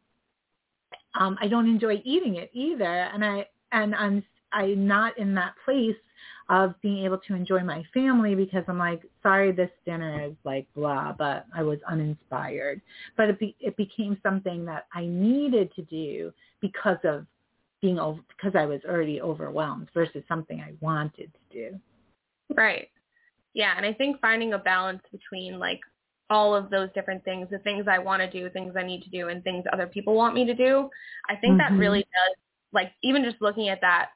um, 1.18 1.36
I 1.40 1.48
don't 1.48 1.68
enjoy 1.68 2.00
eating 2.04 2.36
it 2.36 2.52
either. 2.52 2.84
And 2.84 3.24
I, 3.24 3.46
and 3.72 3.92
I'm 3.96 4.22
I'm 4.52 4.86
not 4.86 5.18
in 5.18 5.34
that 5.34 5.54
place 5.64 5.96
of 6.48 6.74
being 6.82 7.04
able 7.04 7.18
to 7.18 7.34
enjoy 7.34 7.60
my 7.60 7.82
family 7.94 8.34
because 8.34 8.64
I'm 8.68 8.78
like, 8.78 9.02
sorry, 9.22 9.52
this 9.52 9.70
dinner 9.86 10.24
is 10.24 10.34
like 10.44 10.66
blah, 10.74 11.12
but 11.16 11.46
I 11.54 11.62
was 11.62 11.78
uninspired. 11.88 12.80
But 13.16 13.30
it, 13.30 13.38
be, 13.38 13.56
it 13.60 13.76
became 13.76 14.18
something 14.22 14.64
that 14.66 14.86
I 14.94 15.06
needed 15.06 15.72
to 15.76 15.82
do 15.82 16.32
because 16.60 16.98
of 17.04 17.26
being 17.80 17.98
over, 17.98 18.20
because 18.36 18.56
I 18.58 18.66
was 18.66 18.80
already 18.88 19.20
overwhelmed 19.20 19.88
versus 19.94 20.22
something 20.28 20.60
I 20.60 20.72
wanted 20.80 21.30
to 21.32 21.70
do. 21.70 21.80
Right. 22.54 22.88
Yeah, 23.54 23.74
and 23.76 23.84
I 23.84 23.92
think 23.92 24.20
finding 24.20 24.54
a 24.54 24.58
balance 24.58 25.02
between 25.10 25.58
like 25.58 25.80
all 26.30 26.54
of 26.54 26.70
those 26.70 26.88
different 26.94 27.24
things, 27.24 27.48
the 27.50 27.58
things 27.58 27.86
I 27.88 27.98
want 27.98 28.22
to 28.22 28.30
do, 28.30 28.48
things 28.50 28.74
I 28.76 28.82
need 28.82 29.02
to 29.02 29.10
do, 29.10 29.28
and 29.28 29.44
things 29.44 29.64
other 29.72 29.86
people 29.86 30.14
want 30.14 30.34
me 30.34 30.46
to 30.46 30.54
do, 30.54 30.88
I 31.28 31.36
think 31.36 31.58
mm-hmm. 31.58 31.74
that 31.74 31.78
really 31.78 32.00
does 32.00 32.36
like 32.72 32.92
even 33.02 33.22
just 33.22 33.40
looking 33.42 33.68
at 33.68 33.80
that 33.82 34.10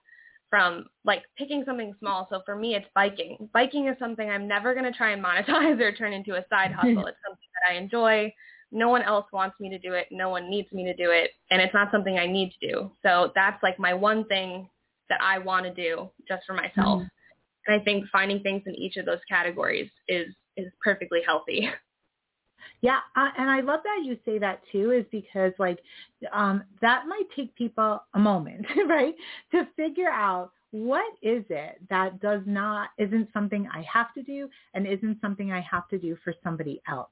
from 0.51 0.87
like 1.05 1.23
picking 1.37 1.65
something 1.65 1.95
small. 1.99 2.27
So 2.31 2.41
for 2.45 2.57
me, 2.57 2.75
it's 2.75 2.87
biking. 2.95 3.49
Biking 3.53 3.89
is 3.89 3.99
something 3.99 4.29
I'm 4.31 4.47
never 4.49 4.75
going 4.75 4.91
to 4.91 4.97
try 4.97 5.11
and 5.13 5.25
monetize 5.25 5.81
or 5.81 5.93
turn 5.93 6.13
into 6.13 6.35
a 6.37 6.45
side 6.49 6.73
hustle. 6.77 7.07
it's 7.07 7.19
something 7.27 7.49
that 7.55 7.73
I 7.73 7.77
enjoy. 7.77 8.33
No 8.73 8.89
one 8.89 9.03
else 9.03 9.27
wants 9.33 9.59
me 9.61 9.69
to 9.71 9.79
do 9.79 9.93
it. 9.93 10.07
No 10.11 10.29
one 10.29 10.51
needs 10.51 10.71
me 10.73 10.85
to 10.85 10.95
do 10.95 11.11
it. 11.11 11.31
And 11.51 11.63
it's 11.63 11.75
not 11.75 11.91
something 11.93 12.19
I 12.19 12.27
need 12.27 12.53
to 12.61 12.69
do. 12.69 12.93
So 13.03 13.33
that's 13.35 13.63
like 13.63 13.79
my 13.79 13.95
one 13.95 14.25
thing 14.27 14.69
that 15.09 15.21
I 15.23 15.39
want 15.39 15.67
to 15.67 15.73
do 15.75 16.11
just 16.29 16.45
for 16.47 16.55
myself. 16.55 17.03
Mhm. 17.03 17.11
And 17.69 17.81
I 17.81 17.85
think 17.85 18.07
finding 18.11 18.41
things 18.43 18.63
in 18.67 18.75
each 18.75 18.97
of 18.97 19.07
those 19.07 19.21
categories 19.29 19.91
is 20.09 20.29
is 20.57 20.73
perfectly 20.83 21.21
healthy. 21.25 21.69
Yeah, 22.83 22.99
uh, 23.17 23.29
and 23.39 23.51
I 23.51 23.61
love 23.61 23.81
that 23.85 24.05
you 24.05 24.19
say 24.25 24.39
that 24.39 24.61
too, 24.73 24.91
is 24.93 25.05
because 25.11 25.53
like 25.59 25.79
um, 26.33 26.63
that 26.81 27.05
might 27.07 27.25
take 27.35 27.55
people 27.55 28.03
a 28.15 28.19
moment, 28.19 28.67
right, 28.89 29.15
to 29.53 29.67
figure 29.77 30.11
out 30.11 30.51
what 30.73 31.05
is 31.23 31.45
it 31.49 31.81
that 31.89 32.21
does 32.21 32.43
not 32.45 32.91
isn't 32.99 33.29
something 33.33 33.69
I 33.73 33.83
have 33.93 34.13
to 34.15 34.23
do 34.23 34.49
and 34.75 34.87
isn't 34.87 35.21
something 35.21 35.53
I 35.53 35.61
have 35.61 35.89
to 35.89 35.99
do 35.99 36.17
for 36.25 36.35
somebody 36.43 36.83
else. 36.89 37.09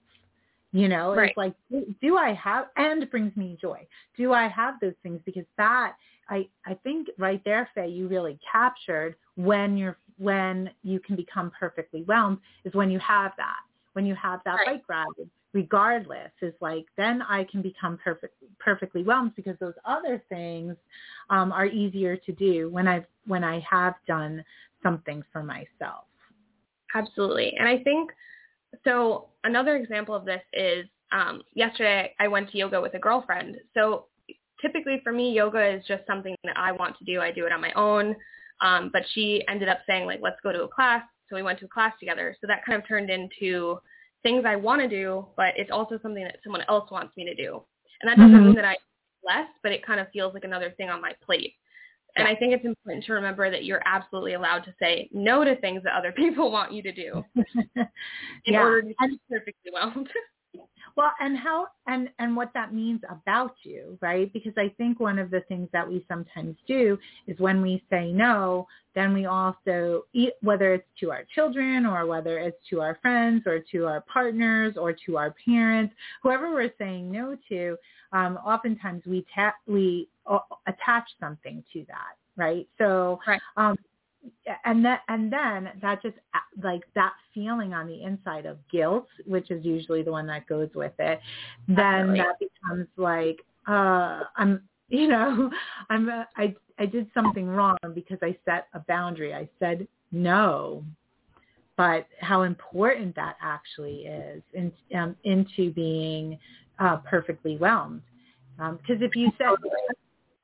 You 0.73 0.89
know, 0.89 1.13
Right. 1.13 1.29
it's 1.29 1.37
like, 1.37 1.55
do 2.03 2.17
I 2.17 2.33
have, 2.35 2.67
and 2.77 3.09
brings 3.11 3.35
me 3.37 3.57
joy. 3.61 3.87
Do 4.17 4.33
I 4.33 4.49
have 4.49 4.75
those 4.81 4.95
things? 5.05 5.21
Because 5.25 5.45
that, 5.57 5.95
I, 6.29 6.49
I 6.67 6.75
think 6.83 7.09
right 7.17 7.41
there, 7.45 7.69
Faye, 7.75 7.89
you 7.89 8.09
really 8.09 8.39
captured 8.51 9.15
when 9.37 9.77
you're, 9.77 9.97
when 10.19 10.71
you 10.83 10.99
can 10.99 11.15
become 11.15 11.53
perfectly 11.59 12.03
whelmed 12.03 12.39
is 12.65 12.75
when 12.75 12.91
you 12.91 12.99
have 12.99 13.33
that. 13.37 13.61
When 13.93 14.05
you 14.05 14.17
have 14.17 14.41
that 14.45 14.57
Right. 14.67 14.67
bike 14.67 14.83
ride, 14.89 15.07
regardless, 15.55 16.31
is 16.43 16.53
like, 16.61 16.85
then 16.97 17.23
I 17.23 17.45
can 17.45 17.63
become 17.63 17.99
perfect, 18.03 18.35
perfectly 18.59 19.03
whelmed 19.03 19.35
because 19.37 19.57
those 19.61 19.75
other 19.87 20.23
things 20.29 20.77
um, 21.31 21.53
are 21.53 21.67
easier 21.67 22.17
to 22.17 22.33
do 22.33 22.69
when 22.71 22.87
I've, 22.87 23.07
when 23.27 23.45
I 23.45 23.65
have 23.71 23.95
done 24.07 24.45
something 24.83 25.23
for 25.33 25.43
myself. 25.43 26.05
Absolutely. 26.95 27.55
And 27.59 27.69
I 27.69 27.79
think 27.79 28.11
so 28.85 29.29
another 29.45 29.77
example 29.77 30.15
of 30.15 30.25
this 30.25 30.43
is 30.53 30.87
um, 31.13 31.43
yesterday 31.55 32.13
I 32.19 32.29
went 32.29 32.51
to 32.51 32.59
yoga 32.59 32.81
with 32.81 32.95
a 32.95 32.99
girlfriend. 32.99 33.57
So 33.73 34.07
typically 34.61 35.01
for 35.05 35.13
me, 35.13 35.33
yoga 35.33 35.77
is 35.77 35.85
just 35.87 36.07
something 36.07 36.35
that 36.45 36.57
I 36.57 36.73
want 36.73 36.99
to 36.99 37.05
do. 37.05 37.21
I 37.21 37.31
do 37.31 37.47
it 37.47 37.53
on 37.53 37.61
my 37.61 37.73
own. 37.75 38.17
Um, 38.61 38.91
but 38.93 39.03
she 39.15 39.43
ended 39.49 39.69
up 39.69 39.79
saying 39.87 40.07
like, 40.07 40.21
let's 40.23 40.41
go 40.43 40.53
to 40.53 40.65
a 40.65 40.69
class. 40.69 41.03
So 41.29 41.37
we 41.37 41.43
went 41.43 41.59
to 41.61 41.67
a 41.67 41.69
class 41.69 41.93
together. 42.01 42.37
So 42.41 42.47
that 42.47 42.65
kind 42.65 42.81
of 42.81 42.87
turned 42.87 43.11
into 43.11 43.79
things 44.25 44.45
I 44.45 44.57
want 44.57 44.83
to 44.83 44.89
do, 44.89 45.27
but 45.37 45.55
it's 45.57 45.71
also 45.71 46.01
something 46.03 46.25
that 46.25 46.39
someone 46.43 46.63
else 46.69 46.91
wants 46.91 47.17
me 47.17 47.25
to 47.27 47.35
do. 47.37 47.63
And 48.03 48.11
that 48.11 48.17
doesn't 48.17 48.35
Mhm. 48.35 48.47
mean 48.47 48.55
that 48.57 48.65
I 48.65 48.77
less, 49.23 49.49
but 49.63 49.71
it 49.73 49.85
kind 49.87 50.01
of 50.01 50.11
feels 50.11 50.35
like 50.35 50.45
another 50.45 50.71
thing 50.73 50.91
on 50.91 51.01
my 51.01 51.13
plate. 51.25 51.55
And 52.17 52.29
I 52.29 52.35
think 52.35 52.53
it's 52.53 52.65
important 52.65 53.05
to 53.05 53.13
remember 53.13 53.51
that 53.51 53.65
you're 53.65 53.83
absolutely 53.87 54.35
allowed 54.35 54.65
to 54.65 54.75
say 54.79 55.09
no 55.13 55.45
to 55.45 55.57
things 55.57 55.83
that 55.85 55.95
other 55.95 56.13
people 56.17 56.51
want 56.51 56.73
you 56.73 56.83
to 56.83 56.93
do 56.93 57.25
in 57.77 58.55
Yeah. 58.55 58.61
order 58.63 58.83
to 58.83 58.89
be 58.89 59.21
perfectly 59.31 59.71
well. 59.73 59.93
Well, 60.97 61.13
and 61.21 61.37
how 61.37 61.67
and 61.89 62.09
and 62.21 62.37
what 62.37 62.53
that 62.55 62.73
means 62.73 63.01
about 63.11 63.57
you, 63.65 63.99
right? 64.01 64.33
Because 64.33 64.53
I 64.57 64.69
think 64.79 65.01
one 65.01 65.19
of 65.19 65.31
the 65.31 65.41
things 65.43 65.69
that 65.73 65.89
we 65.89 66.05
sometimes 66.09 66.57
do 66.69 66.97
is 67.27 67.39
when 67.41 67.61
we 67.61 67.83
say 67.91 68.13
no, 68.13 68.69
then 68.95 69.13
we 69.13 69.27
also 69.27 70.05
eat, 70.13 70.35
whether 70.41 70.73
it's 70.75 70.87
to 71.01 71.11
our 71.11 71.25
children 71.35 71.85
or 71.85 72.07
whether 72.07 72.39
it's 72.39 72.59
to 72.71 72.81
our 72.81 72.97
friends 73.03 73.43
or 73.47 73.59
to 73.73 73.87
our 73.87 74.03
partners 74.03 74.75
or 74.79 74.93
to 75.07 75.17
our 75.17 75.35
parents, 75.45 75.93
whoever 76.23 76.53
we're 76.53 76.73
saying 76.79 77.11
no 77.11 77.37
to, 77.49 77.77
um, 78.13 78.37
oftentimes 78.37 79.03
we 79.05 79.27
ta- 79.35 79.57
we 79.67 80.09
attach 80.67 81.09
something 81.19 81.65
to 81.73 81.85
that, 81.89 82.15
right? 82.37 82.69
So, 82.79 83.19
Right. 83.27 83.41
um, 83.57 83.77
and 84.65 84.85
that 84.85 85.03
and 85.09 85.33
then 85.33 85.71
that 85.81 86.03
just 86.03 86.17
like 86.63 86.83
that 86.95 87.13
feeling 87.35 87.75
on 87.75 87.87
the 87.87 88.03
inside 88.03 88.47
of 88.47 88.59
guilt 88.71 89.07
which 89.27 89.51
is 89.51 89.65
usually 89.65 90.03
the 90.03 90.11
one 90.11 90.27
that 90.27 90.47
goes 90.47 90.71
with 90.75 90.93
it 90.99 91.21
then 91.69 91.77
Definitely. 91.77 92.19
that 92.19 92.39
becomes 92.39 92.89
like 92.97 93.41
uh 93.67 94.23
i'm 94.37 94.63
you 94.89 95.09
know 95.09 95.51
i'm 95.91 96.09
uh, 96.09 96.25
i 96.37 96.55
i 96.79 96.87
did 96.87 97.09
something 97.13 97.47
wrong 97.47 97.77
because 97.95 98.19
i 98.23 98.37
set 98.45 98.69
a 98.75 98.81
boundary. 98.81 99.35
I 99.35 99.49
said 99.59 99.87
no. 100.15 100.85
But 101.77 102.07
how 102.21 102.43
important 102.43 103.17
that 103.17 103.37
actually 103.43 104.07
is 104.07 104.43
in, 104.53 104.73
um, 104.97 105.17
into 105.25 105.73
being 105.73 106.39
uh, 106.79 106.99
perfectly 106.99 107.57
whelmed. 107.57 108.03
Because 108.57 109.03
if 109.03 109.17
you 109.17 109.33
said 109.37 109.49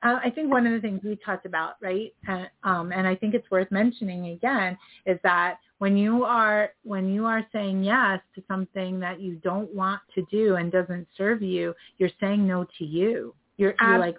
uh, 0.03 0.19
I 0.23 0.29
think 0.31 0.51
one 0.51 0.65
of 0.65 0.73
the 0.73 0.79
things 0.79 1.01
we 1.03 1.15
talked 1.23 1.45
about, 1.45 1.75
right, 1.81 2.13
and, 2.27 2.49
um, 2.63 2.91
and 2.91 3.07
I 3.07 3.15
think 3.15 3.33
it's 3.35 3.49
worth 3.51 3.71
mentioning 3.71 4.27
again, 4.29 4.77
is 5.05 5.19
that 5.23 5.57
when 5.77 5.95
you 5.95 6.23
are 6.23 6.69
when 6.83 7.09
you 7.13 7.25
are 7.25 7.45
saying 7.51 7.83
yes 7.83 8.19
to 8.35 8.43
something 8.47 8.99
that 8.99 9.19
you 9.19 9.35
don't 9.35 9.73
want 9.73 10.01
to 10.15 10.23
do 10.31 10.55
and 10.55 10.71
doesn't 10.71 11.07
serve 11.17 11.41
you, 11.41 11.73
you're 11.97 12.09
saying 12.19 12.47
no 12.47 12.65
to 12.77 12.85
you. 12.85 13.33
You're, 13.57 13.75
you're 13.79 13.99
like, 13.99 14.17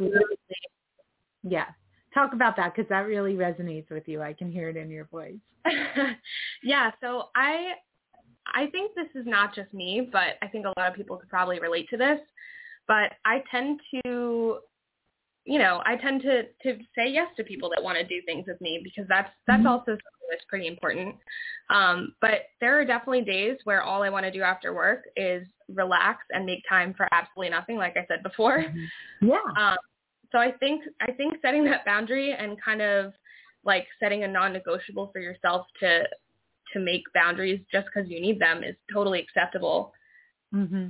yeah. 1.43 1.67
Talk 2.15 2.33
about 2.33 2.57
that 2.57 2.75
because 2.75 2.89
that 2.91 3.07
really 3.07 3.35
resonates 3.35 3.91
with 3.91 4.07
you. 4.07 4.23
I 4.23 4.35
can 4.35 4.53
hear 4.53 4.69
it 4.69 4.77
in 4.77 4.91
your 4.91 5.07
voice. 5.07 5.39
yeah, 6.63 6.91
so 7.01 7.29
I 7.35 7.73
I 8.55 8.67
think 8.67 8.95
this 8.95 9.09
is 9.15 9.27
not 9.27 9.55
just 9.55 9.73
me, 9.73 10.09
but 10.13 10.37
I 10.43 10.47
think 10.47 10.67
a 10.67 10.73
lot 10.79 10.91
of 10.91 10.95
people 10.95 11.17
could 11.17 11.29
probably 11.29 11.59
relate 11.59 11.89
to 11.91 11.97
this. 11.97 12.19
But 12.87 13.13
I 13.25 13.43
tend 13.51 13.81
to 14.05 14.59
you 15.45 15.59
know, 15.59 15.83
I 15.85 15.97
tend 15.97 16.23
to 16.23 16.45
to 16.63 16.79
say 16.97 17.09
yes 17.11 17.29
to 17.37 17.45
people 17.45 17.69
that 17.71 17.83
want 17.83 17.99
to 17.99 18.05
do 18.05 18.23
things 18.27 18.47
with 18.47 18.61
me 18.61 18.81
because 18.83 19.07
that's 19.09 19.31
that's 19.47 19.63
Mhm. 19.63 19.71
also 19.71 19.93
something 19.93 20.29
that's 20.31 20.45
pretty 20.45 20.67
important. 20.69 21.17
Um, 21.69 22.15
but 22.21 22.47
there 22.61 22.79
are 22.79 22.85
definitely 22.85 23.23
days 23.23 23.59
where 23.65 23.83
all 23.83 24.03
I 24.03 24.11
want 24.11 24.25
to 24.25 24.31
do 24.31 24.43
after 24.43 24.73
work 24.73 25.05
is 25.17 25.47
relax 25.69 26.25
and 26.31 26.47
make 26.47 26.63
time 26.69 26.95
for 26.95 27.09
absolutely 27.13 27.51
nothing, 27.51 27.77
like 27.77 27.97
I 27.97 28.07
said 28.07 28.23
before. 28.23 28.65
Yeah. 29.21 29.39
Um, 29.57 29.77
so 30.31 30.39
I 30.39 30.53
think 30.53 30.83
I 31.01 31.13
think 31.13 31.35
setting 31.43 31.65
that 31.65 31.85
boundary 31.85 32.33
and 32.33 32.61
kind 32.63 32.81
of 32.81 33.13
like 33.65 33.87
setting 34.01 34.25
a 34.25 34.29
non-negotiable 34.29 35.11
for 35.13 35.21
yourself 35.21 35.67
to 35.81 36.09
to 36.73 36.79
make 36.81 37.03
boundaries 37.13 37.61
just 37.71 37.87
because 37.87 38.09
you 38.09 38.21
need 38.21 38.39
them 38.39 38.63
is 38.65 38.77
totally 38.93 39.21
acceptable. 39.21 39.93
hmm 40.53 40.89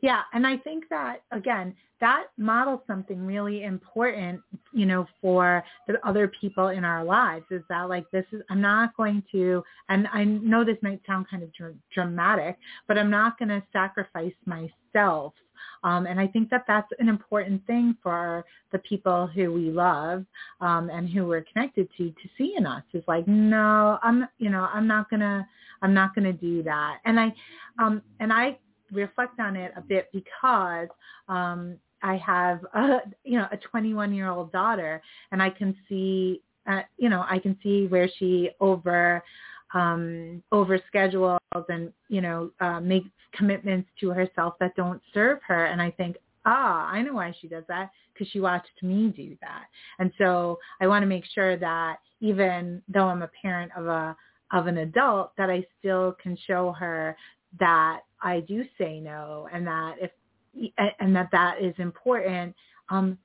Yeah, 0.00 0.22
and 0.32 0.46
I 0.46 0.56
think 0.58 0.84
that 0.90 1.22
again, 1.32 1.74
that 2.00 2.26
models 2.36 2.80
something 2.86 3.24
really 3.24 3.64
important, 3.64 4.40
you 4.72 4.84
know, 4.84 5.06
for 5.20 5.64
the 5.88 5.94
other 6.06 6.30
people 6.40 6.68
in 6.68 6.84
our 6.84 7.02
lives. 7.04 7.46
Is 7.50 7.62
that 7.68 7.88
like 7.88 8.10
this 8.10 8.24
is 8.32 8.42
I'm 8.50 8.60
not 8.60 8.96
going 8.96 9.22
to, 9.32 9.62
and 9.88 10.06
I 10.12 10.24
know 10.24 10.64
this 10.64 10.76
might 10.82 11.00
sound 11.06 11.26
kind 11.30 11.42
of 11.42 11.52
dr- 11.54 11.76
dramatic, 11.94 12.58
but 12.86 12.98
I'm 12.98 13.10
not 13.10 13.38
going 13.38 13.48
to 13.48 13.62
sacrifice 13.72 14.34
myself. 14.44 15.32
Um, 15.84 16.06
and 16.06 16.20
I 16.20 16.26
think 16.26 16.50
that 16.50 16.64
that's 16.66 16.90
an 16.98 17.08
important 17.08 17.66
thing 17.66 17.96
for 18.02 18.44
the 18.72 18.78
people 18.80 19.26
who 19.26 19.52
we 19.52 19.70
love 19.70 20.24
um, 20.60 20.90
and 20.90 21.08
who 21.08 21.26
we're 21.26 21.44
connected 21.52 21.88
to 21.96 22.10
to 22.10 22.28
see 22.36 22.54
in 22.58 22.66
us. 22.66 22.82
Is 22.92 23.04
like, 23.06 23.26
no, 23.26 23.98
I'm, 24.02 24.28
you 24.38 24.50
know, 24.50 24.68
I'm 24.72 24.86
not 24.86 25.08
gonna, 25.08 25.46
I'm 25.82 25.94
not 25.94 26.14
gonna 26.14 26.32
do 26.32 26.62
that. 26.64 26.98
And 27.04 27.18
I, 27.18 27.32
um, 27.78 28.02
and 28.20 28.32
I 28.32 28.58
reflect 28.92 29.38
on 29.40 29.56
it 29.56 29.72
a 29.76 29.80
bit 29.80 30.08
because 30.12 30.88
um 31.28 31.76
I 32.02 32.16
have 32.16 32.64
a 32.74 32.98
you 33.24 33.38
know 33.38 33.46
a 33.50 33.56
21 33.56 34.14
year 34.14 34.28
old 34.28 34.52
daughter 34.52 35.02
and 35.32 35.42
I 35.42 35.50
can 35.50 35.76
see 35.88 36.42
uh, 36.66 36.82
you 36.96 37.08
know 37.08 37.24
I 37.28 37.38
can 37.38 37.58
see 37.62 37.86
where 37.86 38.08
she 38.18 38.50
over 38.60 39.22
um 39.74 40.42
over 40.52 40.78
schedules 40.86 41.40
and 41.68 41.92
you 42.08 42.20
know 42.20 42.50
uh, 42.60 42.80
makes 42.80 43.08
commitments 43.32 43.88
to 44.00 44.10
herself 44.10 44.54
that 44.60 44.74
don't 44.76 45.00
serve 45.12 45.38
her. 45.46 45.66
And 45.66 45.80
I 45.80 45.90
think 45.90 46.16
ah 46.44 46.88
I 46.88 47.02
know 47.02 47.14
why 47.14 47.34
she 47.40 47.48
does 47.48 47.64
that 47.68 47.90
because 48.12 48.28
she 48.32 48.40
watched 48.40 48.82
me 48.82 49.12
do 49.14 49.36
that. 49.40 49.64
And 49.98 50.12
so 50.18 50.58
I 50.80 50.86
want 50.86 51.02
to 51.02 51.06
make 51.06 51.24
sure 51.34 51.56
that 51.56 51.96
even 52.20 52.82
though 52.88 53.06
I'm 53.06 53.22
a 53.22 53.30
parent 53.42 53.72
of 53.76 53.86
a 53.86 54.16
of 54.52 54.66
an 54.66 54.78
adult 54.78 55.32
that 55.36 55.50
I 55.50 55.64
still 55.78 56.16
can 56.22 56.36
show 56.46 56.72
her 56.72 57.16
that 57.58 58.00
I 58.22 58.40
do 58.40 58.64
say 58.78 59.00
no 59.00 59.48
and 59.52 59.66
that 59.66 59.96
if 60.00 60.10
and 60.98 61.14
that 61.14 61.28
that 61.32 61.62
is 61.62 61.74
important 61.78 62.54
um 62.88 63.18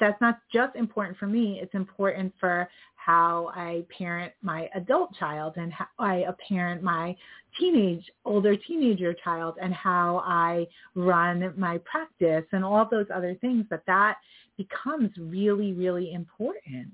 that's 0.00 0.20
not 0.20 0.40
just 0.52 0.74
important 0.76 1.16
for 1.16 1.26
me 1.26 1.60
it's 1.62 1.74
important 1.74 2.32
for 2.40 2.68
how 2.96 3.52
I 3.54 3.84
parent 3.96 4.32
my 4.42 4.68
adult 4.74 5.14
child 5.14 5.54
and 5.56 5.72
how 5.72 5.86
I 5.98 6.24
parent 6.48 6.82
my 6.82 7.14
teenage 7.58 8.04
older 8.24 8.56
teenager 8.56 9.14
child 9.14 9.54
and 9.62 9.72
how 9.72 10.22
I 10.26 10.66
run 10.96 11.54
my 11.56 11.78
practice 11.84 12.44
and 12.52 12.64
all 12.64 12.88
those 12.90 13.06
other 13.14 13.36
things 13.40 13.64
that 13.70 13.86
that 13.86 14.16
becomes 14.56 15.10
really 15.18 15.72
really 15.72 16.12
important 16.12 16.88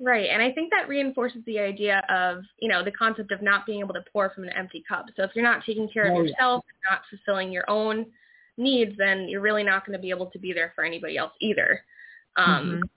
Right. 0.00 0.28
And 0.30 0.40
I 0.40 0.52
think 0.52 0.72
that 0.72 0.88
reinforces 0.88 1.42
the 1.44 1.58
idea 1.58 2.02
of, 2.08 2.44
you 2.60 2.68
know, 2.68 2.84
the 2.84 2.92
concept 2.92 3.32
of 3.32 3.42
not 3.42 3.66
being 3.66 3.80
able 3.80 3.94
to 3.94 4.04
pour 4.12 4.30
from 4.30 4.44
an 4.44 4.50
empty 4.50 4.84
cup. 4.88 5.06
So 5.16 5.24
if 5.24 5.32
you're 5.34 5.44
not 5.44 5.64
taking 5.64 5.88
care 5.88 6.06
of 6.06 6.12
Oh, 6.14 6.22
yeah. 6.22 6.30
yourself, 6.30 6.64
not 6.88 7.00
fulfilling 7.10 7.50
your 7.50 7.68
own 7.68 8.06
needs, 8.56 8.96
then 8.96 9.28
you're 9.28 9.40
really 9.40 9.64
not 9.64 9.84
going 9.84 9.98
to 9.98 10.02
be 10.02 10.10
able 10.10 10.26
to 10.30 10.38
be 10.38 10.52
there 10.52 10.72
for 10.76 10.84
anybody 10.84 11.16
else 11.16 11.32
either. 11.40 11.84
Um, 12.36 12.80
Mhm. 12.82 12.90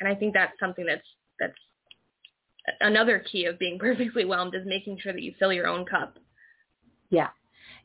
And 0.00 0.08
I 0.08 0.14
think 0.16 0.34
that's 0.34 0.58
something 0.58 0.84
that's 0.84 1.06
that's 1.38 1.54
another 2.80 3.20
key 3.20 3.44
of 3.46 3.58
being 3.58 3.78
perfectly 4.14 4.24
whelmed 4.24 4.54
is 4.54 4.66
making 4.66 4.98
sure 4.98 5.12
that 5.12 5.22
you 5.22 5.34
fill 5.38 5.52
your 5.52 5.68
own 5.68 5.84
cup. 5.86 6.18
Yeah. 7.10 7.30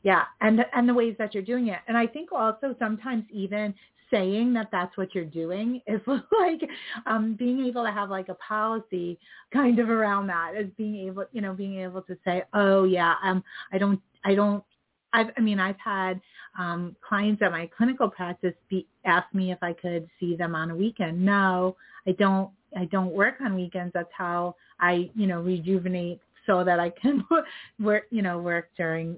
Yeah. 0.02 0.24
And 0.40 0.64
and 0.74 0.88
the 0.88 0.94
ways 0.94 1.14
that 1.18 1.34
you're 1.34 1.42
doing 1.44 1.68
it. 1.68 1.80
And 1.86 1.96
I 1.96 2.06
think 2.06 2.32
also 2.32 2.74
sometimes 2.78 3.24
even 3.30 3.74
saying 4.10 4.52
that 4.54 4.68
that's 4.72 4.96
what 4.96 5.14
you're 5.14 5.24
doing 5.24 5.80
is 5.86 6.00
like 6.06 6.60
um 7.06 7.34
being 7.34 7.64
able 7.66 7.84
to 7.84 7.92
have 7.92 8.10
like 8.10 8.28
a 8.28 8.34
policy 8.34 9.18
kind 9.52 9.78
of 9.78 9.88
around 9.90 10.26
that 10.26 10.54
is 10.56 10.68
being 10.76 11.08
able 11.08 11.24
you 11.32 11.40
know 11.40 11.52
being 11.52 11.80
able 11.80 12.02
to 12.02 12.16
say 12.24 12.42
oh 12.54 12.84
yeah 12.84 13.14
um 13.22 13.42
i 13.72 13.78
don't 13.78 14.00
i 14.24 14.34
don't 14.34 14.64
I've, 15.12 15.28
I 15.36 15.40
mean, 15.40 15.58
I've 15.58 15.78
had 15.78 16.20
um, 16.58 16.96
clients 17.06 17.42
at 17.42 17.50
my 17.50 17.68
clinical 17.76 18.08
practice 18.08 18.54
be, 18.68 18.86
ask 19.04 19.32
me 19.34 19.52
if 19.52 19.58
I 19.62 19.72
could 19.72 20.08
see 20.18 20.36
them 20.36 20.54
on 20.54 20.70
a 20.70 20.76
weekend. 20.76 21.24
No, 21.24 21.76
I 22.06 22.12
don't. 22.12 22.50
I 22.76 22.84
don't 22.84 23.10
work 23.12 23.34
on 23.40 23.56
weekends. 23.56 23.92
That's 23.92 24.12
how 24.16 24.54
I, 24.78 25.10
you 25.16 25.26
know, 25.26 25.40
rejuvenate 25.40 26.20
so 26.46 26.62
that 26.62 26.78
I 26.78 26.90
can 26.90 27.24
work, 27.80 28.04
you 28.10 28.22
know, 28.22 28.38
work 28.38 28.68
during 28.76 29.16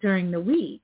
during 0.00 0.30
the 0.30 0.40
week. 0.40 0.82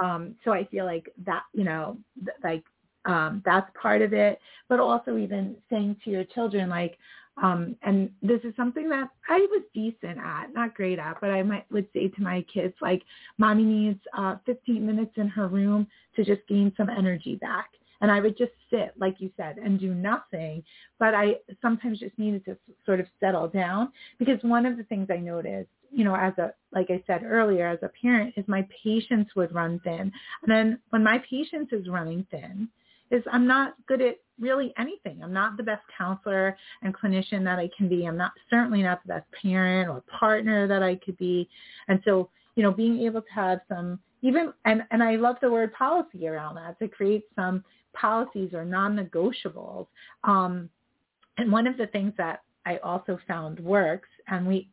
Um, 0.00 0.36
so 0.44 0.52
I 0.52 0.64
feel 0.66 0.84
like 0.84 1.08
that, 1.24 1.42
you 1.52 1.64
know, 1.64 1.96
th- 2.24 2.36
like 2.44 2.62
um, 3.06 3.42
that's 3.44 3.70
part 3.80 4.02
of 4.02 4.12
it, 4.12 4.40
but 4.68 4.80
also 4.80 5.16
even 5.16 5.56
saying 5.70 5.96
to 6.04 6.10
your 6.10 6.24
children, 6.24 6.68
like, 6.68 6.98
um, 7.42 7.76
and 7.82 8.10
this 8.22 8.40
is 8.44 8.54
something 8.56 8.88
that 8.88 9.10
I 9.28 9.38
was 9.50 9.62
decent 9.74 10.18
at, 10.18 10.54
not 10.54 10.74
great 10.74 10.98
at, 10.98 11.20
but 11.20 11.30
I 11.30 11.42
might 11.42 11.70
would 11.70 11.86
say 11.92 12.08
to 12.08 12.22
my 12.22 12.44
kids, 12.52 12.74
like, 12.80 13.02
mommy 13.38 13.64
needs 13.64 14.00
uh, 14.16 14.36
15 14.46 14.84
minutes 14.84 15.12
in 15.16 15.28
her 15.28 15.46
room 15.46 15.86
to 16.16 16.24
just 16.24 16.40
gain 16.48 16.72
some 16.76 16.88
energy 16.88 17.36
back. 17.36 17.70
And 18.00 18.10
I 18.10 18.20
would 18.20 18.36
just 18.36 18.52
sit, 18.70 18.92
like 18.98 19.16
you 19.20 19.30
said, 19.36 19.58
and 19.58 19.80
do 19.80 19.94
nothing. 19.94 20.62
But 20.98 21.14
I 21.14 21.36
sometimes 21.62 22.00
just 22.00 22.18
needed 22.18 22.44
to 22.46 22.56
sort 22.84 23.00
of 23.00 23.06
settle 23.20 23.48
down 23.48 23.92
because 24.18 24.38
one 24.42 24.66
of 24.66 24.76
the 24.76 24.84
things 24.84 25.08
I 25.10 25.16
noticed, 25.16 25.70
you 25.90 26.04
know, 26.04 26.14
as 26.14 26.36
a, 26.38 26.52
like 26.72 26.90
I 26.90 27.02
said 27.06 27.22
earlier, 27.24 27.66
as 27.66 27.78
a 27.82 27.90
parent, 28.02 28.34
is 28.36 28.44
my 28.48 28.66
patience 28.82 29.30
would 29.34 29.54
run 29.54 29.80
thin. 29.80 30.12
And 30.42 30.48
then 30.48 30.78
when 30.90 31.02
my 31.02 31.22
patience 31.28 31.68
is 31.72 31.88
running 31.88 32.26
thin, 32.30 32.68
is 33.10 33.22
I'm 33.30 33.46
not 33.46 33.74
good 33.86 34.00
at 34.00 34.16
really 34.38 34.74
anything. 34.78 35.22
I'm 35.22 35.32
not 35.32 35.56
the 35.56 35.62
best 35.62 35.82
counselor 35.96 36.56
and 36.82 36.94
clinician 36.94 37.44
that 37.44 37.58
I 37.58 37.70
can 37.76 37.88
be. 37.88 38.06
I'm 38.06 38.16
not 38.16 38.32
certainly 38.50 38.82
not 38.82 39.02
the 39.02 39.14
best 39.14 39.26
parent 39.40 39.88
or 39.88 40.02
partner 40.02 40.66
that 40.68 40.82
I 40.82 40.96
could 40.96 41.16
be. 41.16 41.48
And 41.88 42.00
so, 42.04 42.28
you 42.54 42.62
know, 42.62 42.72
being 42.72 43.00
able 43.02 43.22
to 43.22 43.32
have 43.32 43.60
some 43.68 43.98
even 44.22 44.52
and 44.64 44.82
and 44.90 45.02
I 45.02 45.16
love 45.16 45.36
the 45.40 45.50
word 45.50 45.72
policy 45.72 46.26
around 46.26 46.56
that 46.56 46.78
to 46.80 46.88
create 46.88 47.24
some 47.34 47.64
policies 47.94 48.52
or 48.52 48.64
non-negotiables. 48.64 49.86
Um, 50.24 50.68
and 51.38 51.52
one 51.52 51.66
of 51.66 51.76
the 51.76 51.86
things 51.88 52.12
that 52.18 52.42
I 52.64 52.78
also 52.78 53.18
found 53.28 53.60
works, 53.60 54.08
and 54.28 54.46
we 54.46 54.68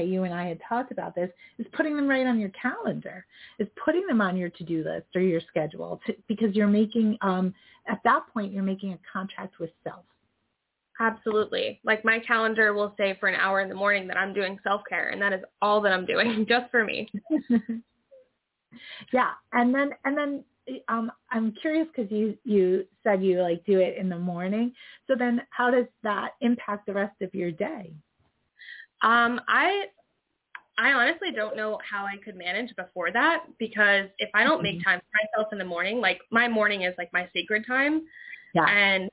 You 0.00 0.24
and 0.24 0.32
I 0.32 0.46
had 0.46 0.60
talked 0.68 0.92
about 0.92 1.14
this, 1.14 1.30
is 1.58 1.66
putting 1.72 1.96
them 1.96 2.08
right 2.08 2.26
on 2.26 2.38
your 2.38 2.50
calendar, 2.50 3.26
is 3.58 3.68
putting 3.84 4.06
them 4.06 4.20
on 4.20 4.36
your 4.36 4.48
to-do 4.50 4.84
list 4.84 5.06
or 5.14 5.20
your 5.20 5.40
schedule 5.48 6.00
to, 6.06 6.14
because 6.28 6.54
you're 6.54 6.66
making, 6.66 7.18
um, 7.20 7.54
at 7.88 8.00
that 8.04 8.22
point, 8.32 8.52
you're 8.52 8.62
making 8.62 8.92
a 8.92 8.98
contract 9.12 9.58
with 9.58 9.70
self. 9.84 10.04
Absolutely. 11.00 11.80
Like 11.84 12.04
my 12.04 12.18
calendar 12.20 12.74
will 12.74 12.94
say 12.96 13.16
for 13.18 13.28
an 13.28 13.34
hour 13.34 13.60
in 13.60 13.68
the 13.68 13.74
morning 13.74 14.06
that 14.08 14.16
I'm 14.16 14.32
doing 14.32 14.58
self-care 14.62 15.08
and 15.08 15.20
that 15.20 15.32
is 15.32 15.40
all 15.60 15.80
that 15.80 15.92
I'm 15.92 16.06
doing 16.06 16.46
just 16.48 16.70
for 16.70 16.84
me. 16.84 17.10
yeah. 19.12 19.30
And 19.52 19.74
then, 19.74 19.90
and 20.04 20.16
then 20.16 20.44
um, 20.88 21.10
I'm 21.30 21.52
curious 21.60 21.88
because 21.94 22.10
you 22.10 22.36
you 22.44 22.86
said 23.02 23.22
you 23.22 23.42
like 23.42 23.64
do 23.64 23.80
it 23.80 23.96
in 23.98 24.08
the 24.08 24.18
morning. 24.18 24.72
So 25.06 25.14
then, 25.18 25.42
how 25.50 25.70
does 25.70 25.86
that 26.02 26.30
impact 26.40 26.86
the 26.86 26.92
rest 26.92 27.20
of 27.20 27.34
your 27.34 27.50
day? 27.50 27.92
Um, 29.02 29.40
I 29.48 29.86
I 30.78 30.92
honestly 30.92 31.30
don't 31.34 31.56
know 31.56 31.78
how 31.88 32.04
I 32.04 32.16
could 32.24 32.36
manage 32.36 32.74
before 32.76 33.12
that 33.12 33.44
because 33.58 34.06
if 34.18 34.30
I 34.34 34.44
don't 34.44 34.62
make 34.62 34.76
mm-hmm. 34.76 34.90
time 34.90 35.00
for 35.00 35.40
myself 35.40 35.52
in 35.52 35.58
the 35.58 35.64
morning, 35.64 36.00
like 36.00 36.20
my 36.30 36.48
morning 36.48 36.82
is 36.82 36.94
like 36.96 37.12
my 37.12 37.28
sacred 37.34 37.66
time. 37.66 38.02
Yeah. 38.54 38.64
And 38.64 39.10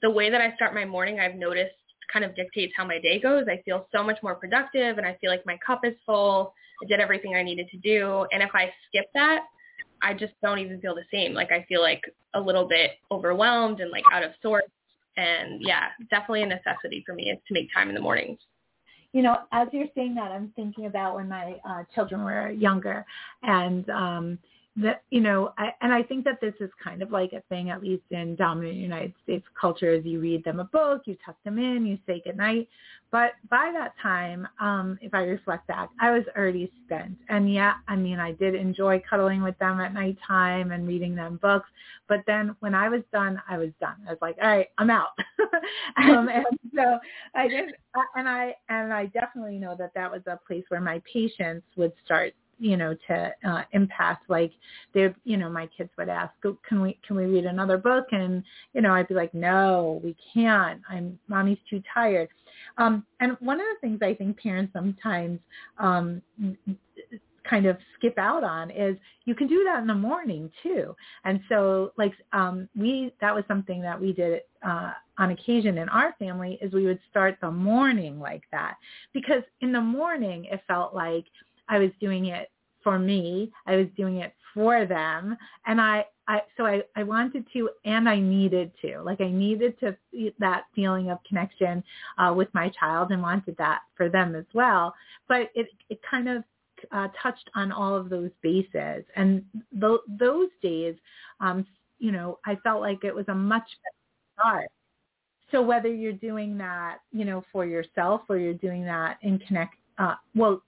the 0.00 0.10
way 0.10 0.30
that 0.30 0.40
I 0.40 0.54
start 0.54 0.74
my 0.74 0.84
morning, 0.84 1.20
I've 1.20 1.34
noticed 1.34 1.74
kind 2.10 2.24
of 2.24 2.34
dictates 2.34 2.72
how 2.76 2.86
my 2.86 2.98
day 2.98 3.20
goes. 3.20 3.44
I 3.48 3.62
feel 3.64 3.86
so 3.92 4.02
much 4.02 4.18
more 4.22 4.34
productive 4.34 4.98
and 4.98 5.06
I 5.06 5.16
feel 5.20 5.30
like 5.30 5.44
my 5.44 5.58
cup 5.64 5.80
is 5.84 5.94
full. 6.04 6.54
I 6.82 6.86
did 6.88 7.00
everything 7.00 7.34
I 7.34 7.42
needed 7.42 7.68
to 7.70 7.78
do. 7.78 8.26
And 8.32 8.42
if 8.42 8.50
I 8.54 8.72
skip 8.88 9.06
that, 9.14 9.44
I 10.02 10.14
just 10.14 10.32
don't 10.42 10.58
even 10.58 10.80
feel 10.80 10.94
the 10.94 11.04
same. 11.12 11.34
Like 11.34 11.52
I 11.52 11.64
feel 11.68 11.82
like 11.82 12.02
a 12.34 12.40
little 12.40 12.66
bit 12.66 12.92
overwhelmed 13.10 13.80
and 13.80 13.90
like 13.90 14.04
out 14.12 14.24
of 14.24 14.32
sorts. 14.40 14.68
And 15.16 15.60
yeah, 15.60 15.88
definitely 16.10 16.42
a 16.42 16.46
necessity 16.46 17.02
for 17.04 17.14
me 17.14 17.30
is 17.30 17.38
to 17.48 17.54
make 17.54 17.68
time 17.72 17.90
in 17.90 17.94
the 17.94 18.00
mornings 18.00 18.38
you 19.12 19.22
know, 19.22 19.36
as 19.52 19.68
you're 19.72 19.86
saying 19.94 20.14
that, 20.14 20.32
I'm 20.32 20.52
thinking 20.56 20.86
about 20.86 21.14
when 21.14 21.28
my 21.28 21.56
uh, 21.68 21.84
children 21.94 22.24
were 22.24 22.50
younger, 22.50 23.04
and 23.42 23.88
um, 23.90 24.38
that 24.76 25.02
you 25.10 25.20
know 25.20 25.52
I, 25.58 25.74
and 25.82 25.92
i 25.92 26.02
think 26.02 26.24
that 26.24 26.40
this 26.40 26.54
is 26.58 26.70
kind 26.82 27.02
of 27.02 27.10
like 27.10 27.34
a 27.34 27.42
thing 27.50 27.68
at 27.68 27.82
least 27.82 28.04
in 28.10 28.36
dominant 28.36 28.76
united 28.76 29.12
states 29.22 29.44
culture 29.60 29.92
is 29.92 30.04
you 30.04 30.18
read 30.18 30.44
them 30.44 30.60
a 30.60 30.64
book 30.64 31.02
you 31.04 31.16
tuck 31.24 31.36
them 31.44 31.58
in 31.58 31.84
you 31.84 31.98
say 32.06 32.22
goodnight. 32.24 32.68
But 33.10 33.32
by 33.50 33.70
that 33.74 33.92
time 34.02 34.48
um 34.60 34.98
if 35.02 35.12
i 35.12 35.20
reflect 35.20 35.66
back 35.66 35.90
i 36.00 36.10
was 36.10 36.22
already 36.36 36.72
spent. 36.86 37.18
And 37.28 37.52
yeah 37.52 37.74
i 37.86 37.96
mean 37.96 38.18
i 38.18 38.32
did 38.32 38.54
enjoy 38.54 39.02
cuddling 39.08 39.42
with 39.42 39.58
them 39.58 39.78
at 39.78 39.92
nighttime 39.92 40.72
and 40.72 40.88
reading 40.88 41.14
them 41.14 41.38
books. 41.42 41.68
But 42.08 42.20
then 42.26 42.56
when 42.60 42.74
i 42.74 42.88
was 42.88 43.02
done 43.12 43.42
i 43.48 43.58
was 43.58 43.70
done. 43.78 43.96
I 44.06 44.10
was 44.12 44.18
like 44.22 44.36
all 44.42 44.48
right 44.48 44.68
i'm 44.78 44.90
out. 44.90 45.08
Um 45.98 46.28
and 46.28 46.46
so 46.74 46.98
i 47.34 47.46
did 47.46 47.74
and 48.16 48.26
i 48.28 48.54
and 48.70 48.92
i 48.92 49.06
definitely 49.06 49.58
know 49.58 49.76
that 49.78 49.92
that 49.94 50.10
was 50.10 50.22
a 50.26 50.38
place 50.46 50.64
where 50.68 50.80
my 50.80 51.02
patience 51.12 51.62
would 51.76 51.92
start 52.04 52.32
you 52.62 52.76
know, 52.76 52.94
to 53.08 53.34
uh, 53.44 53.62
impact. 53.72 54.30
Like 54.30 54.52
they, 54.94 55.12
you 55.24 55.36
know, 55.36 55.50
my 55.50 55.68
kids 55.76 55.90
would 55.98 56.08
ask, 56.08 56.32
"Can 56.68 56.80
we 56.80 56.98
can 57.06 57.16
we 57.16 57.24
read 57.24 57.44
another 57.44 57.76
book?" 57.76 58.06
And 58.12 58.44
you 58.72 58.80
know, 58.80 58.94
I'd 58.94 59.08
be 59.08 59.14
like, 59.14 59.34
"No, 59.34 60.00
we 60.02 60.16
can't. 60.32 60.80
I'm 60.88 61.18
mommy's 61.28 61.58
too 61.68 61.82
tired." 61.92 62.28
Um, 62.78 63.04
and 63.20 63.36
one 63.40 63.60
of 63.60 63.66
the 63.66 63.80
things 63.86 64.00
I 64.02 64.14
think 64.14 64.38
parents 64.40 64.72
sometimes 64.72 65.40
um, 65.78 66.22
kind 67.48 67.66
of 67.66 67.76
skip 67.96 68.16
out 68.18 68.44
on 68.44 68.70
is 68.70 68.96
you 69.24 69.34
can 69.34 69.48
do 69.48 69.64
that 69.64 69.80
in 69.80 69.86
the 69.86 69.94
morning 69.94 70.50
too. 70.62 70.94
And 71.24 71.40
so 71.48 71.92
like 71.96 72.12
um 72.32 72.68
we 72.76 73.12
that 73.20 73.34
was 73.34 73.44
something 73.48 73.82
that 73.82 74.00
we 74.00 74.12
did 74.12 74.42
uh 74.64 74.92
on 75.18 75.30
occasion 75.30 75.78
in 75.78 75.88
our 75.88 76.14
family 76.18 76.58
is 76.62 76.72
we 76.72 76.86
would 76.86 77.00
start 77.10 77.36
the 77.40 77.50
morning 77.50 78.20
like 78.20 78.42
that 78.52 78.76
because 79.12 79.42
in 79.60 79.72
the 79.72 79.80
morning 79.80 80.46
it 80.50 80.62
felt 80.68 80.94
like 80.94 81.24
I 81.72 81.78
was 81.78 81.90
doing 82.00 82.26
it 82.26 82.50
for 82.84 82.98
me. 82.98 83.50
I 83.66 83.76
was 83.76 83.86
doing 83.96 84.16
it 84.16 84.34
for 84.52 84.84
them. 84.84 85.36
And 85.66 85.80
I, 85.80 86.04
I 86.28 86.42
so 86.56 86.66
I, 86.66 86.82
I 86.96 87.02
wanted 87.02 87.46
to 87.54 87.70
and 87.86 88.06
I 88.08 88.20
needed 88.20 88.72
to. 88.82 89.00
Like 89.00 89.22
I 89.22 89.30
needed 89.30 89.80
to 89.80 89.96
that 90.38 90.64
feeling 90.74 91.10
of 91.10 91.18
connection 91.26 91.82
uh, 92.18 92.34
with 92.36 92.48
my 92.52 92.70
child 92.78 93.10
and 93.10 93.22
wanted 93.22 93.56
that 93.56 93.80
for 93.96 94.10
them 94.10 94.34
as 94.34 94.44
well. 94.52 94.94
But 95.28 95.50
it, 95.54 95.68
it 95.88 95.98
kind 96.08 96.28
of 96.28 96.44
uh, 96.92 97.08
touched 97.22 97.48
on 97.54 97.72
all 97.72 97.96
of 97.96 98.10
those 98.10 98.30
bases. 98.42 99.04
And 99.16 99.42
th- 99.80 100.00
those 100.06 100.50
days, 100.62 100.94
um, 101.40 101.66
you 101.98 102.12
know, 102.12 102.38
I 102.44 102.56
felt 102.56 102.82
like 102.82 103.02
it 103.02 103.14
was 103.14 103.24
a 103.28 103.34
much 103.34 103.68
better 103.82 104.42
start. 104.42 104.68
So 105.50 105.62
whether 105.62 105.88
you're 105.88 106.12
doing 106.12 106.58
that, 106.58 106.98
you 107.12 107.24
know, 107.24 107.44
for 107.50 107.64
yourself 107.64 108.22
or 108.28 108.36
you're 108.36 108.54
doing 108.54 108.84
that 108.84 109.18
in 109.22 109.38
connect, 109.38 109.74
uh, 109.98 110.14
well, 110.34 110.62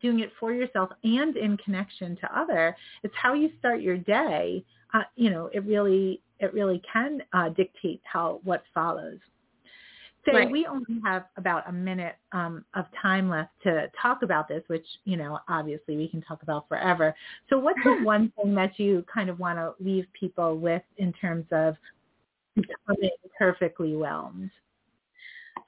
doing 0.00 0.20
it 0.20 0.32
for 0.38 0.52
yourself 0.52 0.90
and 1.04 1.36
in 1.36 1.56
connection 1.58 2.16
to 2.16 2.38
other 2.38 2.76
it's 3.02 3.14
how 3.20 3.34
you 3.34 3.50
start 3.58 3.80
your 3.80 3.96
day. 3.96 4.64
Uh, 4.94 5.02
you 5.16 5.30
know 5.30 5.50
it 5.52 5.64
really 5.64 6.22
it 6.40 6.52
really 6.54 6.80
can 6.90 7.20
uh, 7.32 7.48
dictate 7.50 8.00
how 8.04 8.40
what 8.44 8.62
follows. 8.74 9.18
So 10.24 10.34
right. 10.34 10.50
we 10.50 10.66
only 10.66 11.00
have 11.04 11.24
about 11.36 11.68
a 11.68 11.72
minute 11.72 12.16
um, 12.32 12.64
of 12.74 12.84
time 13.00 13.30
left 13.30 13.50
to 13.62 13.90
talk 14.00 14.22
about 14.22 14.48
this 14.48 14.62
which 14.66 14.86
you 15.04 15.16
know 15.16 15.38
obviously 15.48 15.96
we 15.96 16.08
can 16.08 16.22
talk 16.22 16.42
about 16.42 16.68
forever. 16.68 17.14
So 17.50 17.58
what's 17.58 17.80
the 17.84 17.98
one 18.02 18.32
thing 18.36 18.54
that 18.54 18.78
you 18.78 19.04
kind 19.12 19.28
of 19.28 19.38
want 19.38 19.58
to 19.58 19.72
leave 19.82 20.06
people 20.18 20.56
with 20.56 20.82
in 20.96 21.12
terms 21.12 21.46
of 21.52 21.76
becoming 22.54 23.10
perfectly 23.38 23.94
whelmed? 23.94 24.50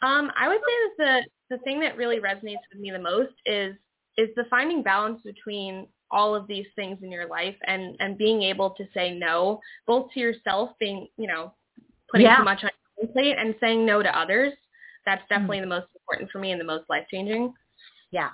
Um, 0.02 0.30
I 0.36 0.48
would 0.48 0.60
say 0.60 0.88
that 0.98 1.24
the 1.50 1.56
the 1.56 1.58
thing 1.58 1.80
that 1.80 1.96
really 1.96 2.18
resonates 2.20 2.62
with 2.72 2.80
me 2.80 2.90
the 2.90 2.98
most 2.98 3.32
is 3.44 3.74
is 4.16 4.28
the 4.36 4.44
finding 4.50 4.82
balance 4.82 5.20
between 5.22 5.86
all 6.10 6.34
of 6.34 6.46
these 6.46 6.66
things 6.74 6.98
in 7.02 7.10
your 7.10 7.26
life 7.26 7.54
and 7.66 7.96
and 8.00 8.18
being 8.18 8.42
able 8.42 8.70
to 8.70 8.84
say 8.92 9.14
no 9.14 9.60
both 9.86 10.10
to 10.12 10.20
yourself 10.20 10.70
being 10.80 11.06
you 11.16 11.26
know 11.26 11.52
putting 12.10 12.26
yeah. 12.26 12.38
too 12.38 12.44
much 12.44 12.64
on 12.64 12.70
your 13.00 13.08
plate 13.12 13.36
and 13.38 13.54
saying 13.60 13.86
no 13.86 14.02
to 14.02 14.18
others 14.18 14.52
that's 15.06 15.22
definitely 15.28 15.58
mm-hmm. 15.58 15.70
the 15.70 15.76
most 15.76 15.86
important 15.94 16.30
for 16.30 16.38
me 16.38 16.50
and 16.52 16.60
the 16.60 16.64
most 16.64 16.84
life 16.88 17.04
changing 17.10 17.52
yeah 18.10 18.30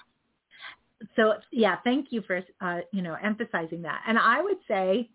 so 1.16 1.35
yeah, 1.50 1.76
thank 1.83 2.09
you 2.11 2.22
for 2.22 2.42
uh, 2.61 2.81
you 2.92 3.02
know 3.02 3.16
emphasizing 3.22 3.83
that. 3.83 4.02
And 4.07 4.18
I 4.18 4.40
would 4.42 4.59
say 4.68 5.09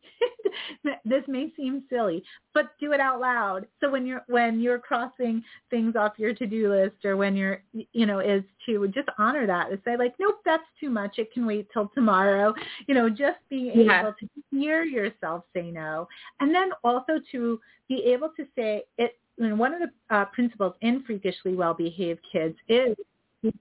this 1.05 1.23
may 1.27 1.51
seem 1.55 1.83
silly, 1.89 2.23
but 2.53 2.71
do 2.79 2.91
it 2.91 2.99
out 2.99 3.19
loud. 3.19 3.67
So 3.79 3.89
when 3.89 4.05
you're 4.05 4.23
when 4.27 4.59
you're 4.59 4.79
crossing 4.79 5.43
things 5.69 5.95
off 5.95 6.13
your 6.17 6.33
to-do 6.33 6.69
list, 6.73 7.05
or 7.05 7.15
when 7.17 7.35
you're 7.35 7.63
you 7.93 8.05
know 8.05 8.19
is 8.19 8.43
to 8.65 8.87
just 8.89 9.09
honor 9.17 9.45
that 9.47 9.69
and 9.71 9.79
say 9.85 9.95
like, 9.97 10.15
nope, 10.19 10.39
that's 10.43 10.63
too 10.79 10.89
much. 10.89 11.17
It 11.19 11.31
can 11.33 11.45
wait 11.45 11.67
till 11.71 11.89
tomorrow. 11.93 12.53
You 12.87 12.95
know, 12.95 13.09
just 13.09 13.37
being 13.49 13.81
Yeah. 13.81 14.01
able 14.01 14.13
to 14.19 14.27
hear 14.51 14.83
yourself 14.83 15.43
say 15.55 15.71
no, 15.71 16.07
and 16.39 16.53
then 16.53 16.71
also 16.83 17.13
to 17.31 17.59
be 17.87 18.03
able 18.05 18.29
to 18.37 18.45
say 18.55 18.83
it. 18.97 19.17
And 19.37 19.57
one 19.57 19.73
of 19.73 19.79
the 19.81 20.15
uh, 20.15 20.25
principles 20.25 20.73
in 20.81 21.01
freakishly 21.03 21.55
well-behaved 21.55 22.19
kids 22.31 22.55
is 22.67 22.95
to 23.43 23.53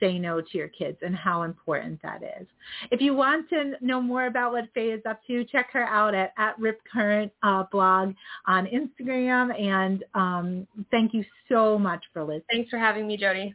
say 0.00 0.18
no 0.18 0.40
to 0.40 0.58
your 0.58 0.68
kids 0.68 0.98
and 1.02 1.14
how 1.14 1.42
important 1.42 2.00
that 2.02 2.22
is. 2.22 2.46
If 2.90 3.00
you 3.00 3.14
want 3.14 3.48
to 3.50 3.74
know 3.80 4.00
more 4.00 4.26
about 4.26 4.52
what 4.52 4.64
Faye 4.74 4.90
is 4.90 5.02
up 5.08 5.20
to, 5.26 5.44
check 5.44 5.70
her 5.72 5.84
out 5.84 6.14
at, 6.14 6.32
at 6.38 6.58
Rip 6.58 6.80
Current 6.90 7.32
uh, 7.42 7.64
blog 7.70 8.14
on 8.46 8.66
Instagram. 8.66 9.58
And 9.60 10.04
um, 10.14 10.66
thank 10.90 11.14
you 11.14 11.24
so 11.48 11.78
much 11.78 12.04
for 12.12 12.22
listening. 12.22 12.42
Thanks 12.50 12.70
for 12.70 12.78
having 12.78 13.06
me, 13.06 13.16
Jody. 13.16 13.54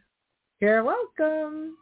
You're 0.60 0.84
welcome. 0.84 1.76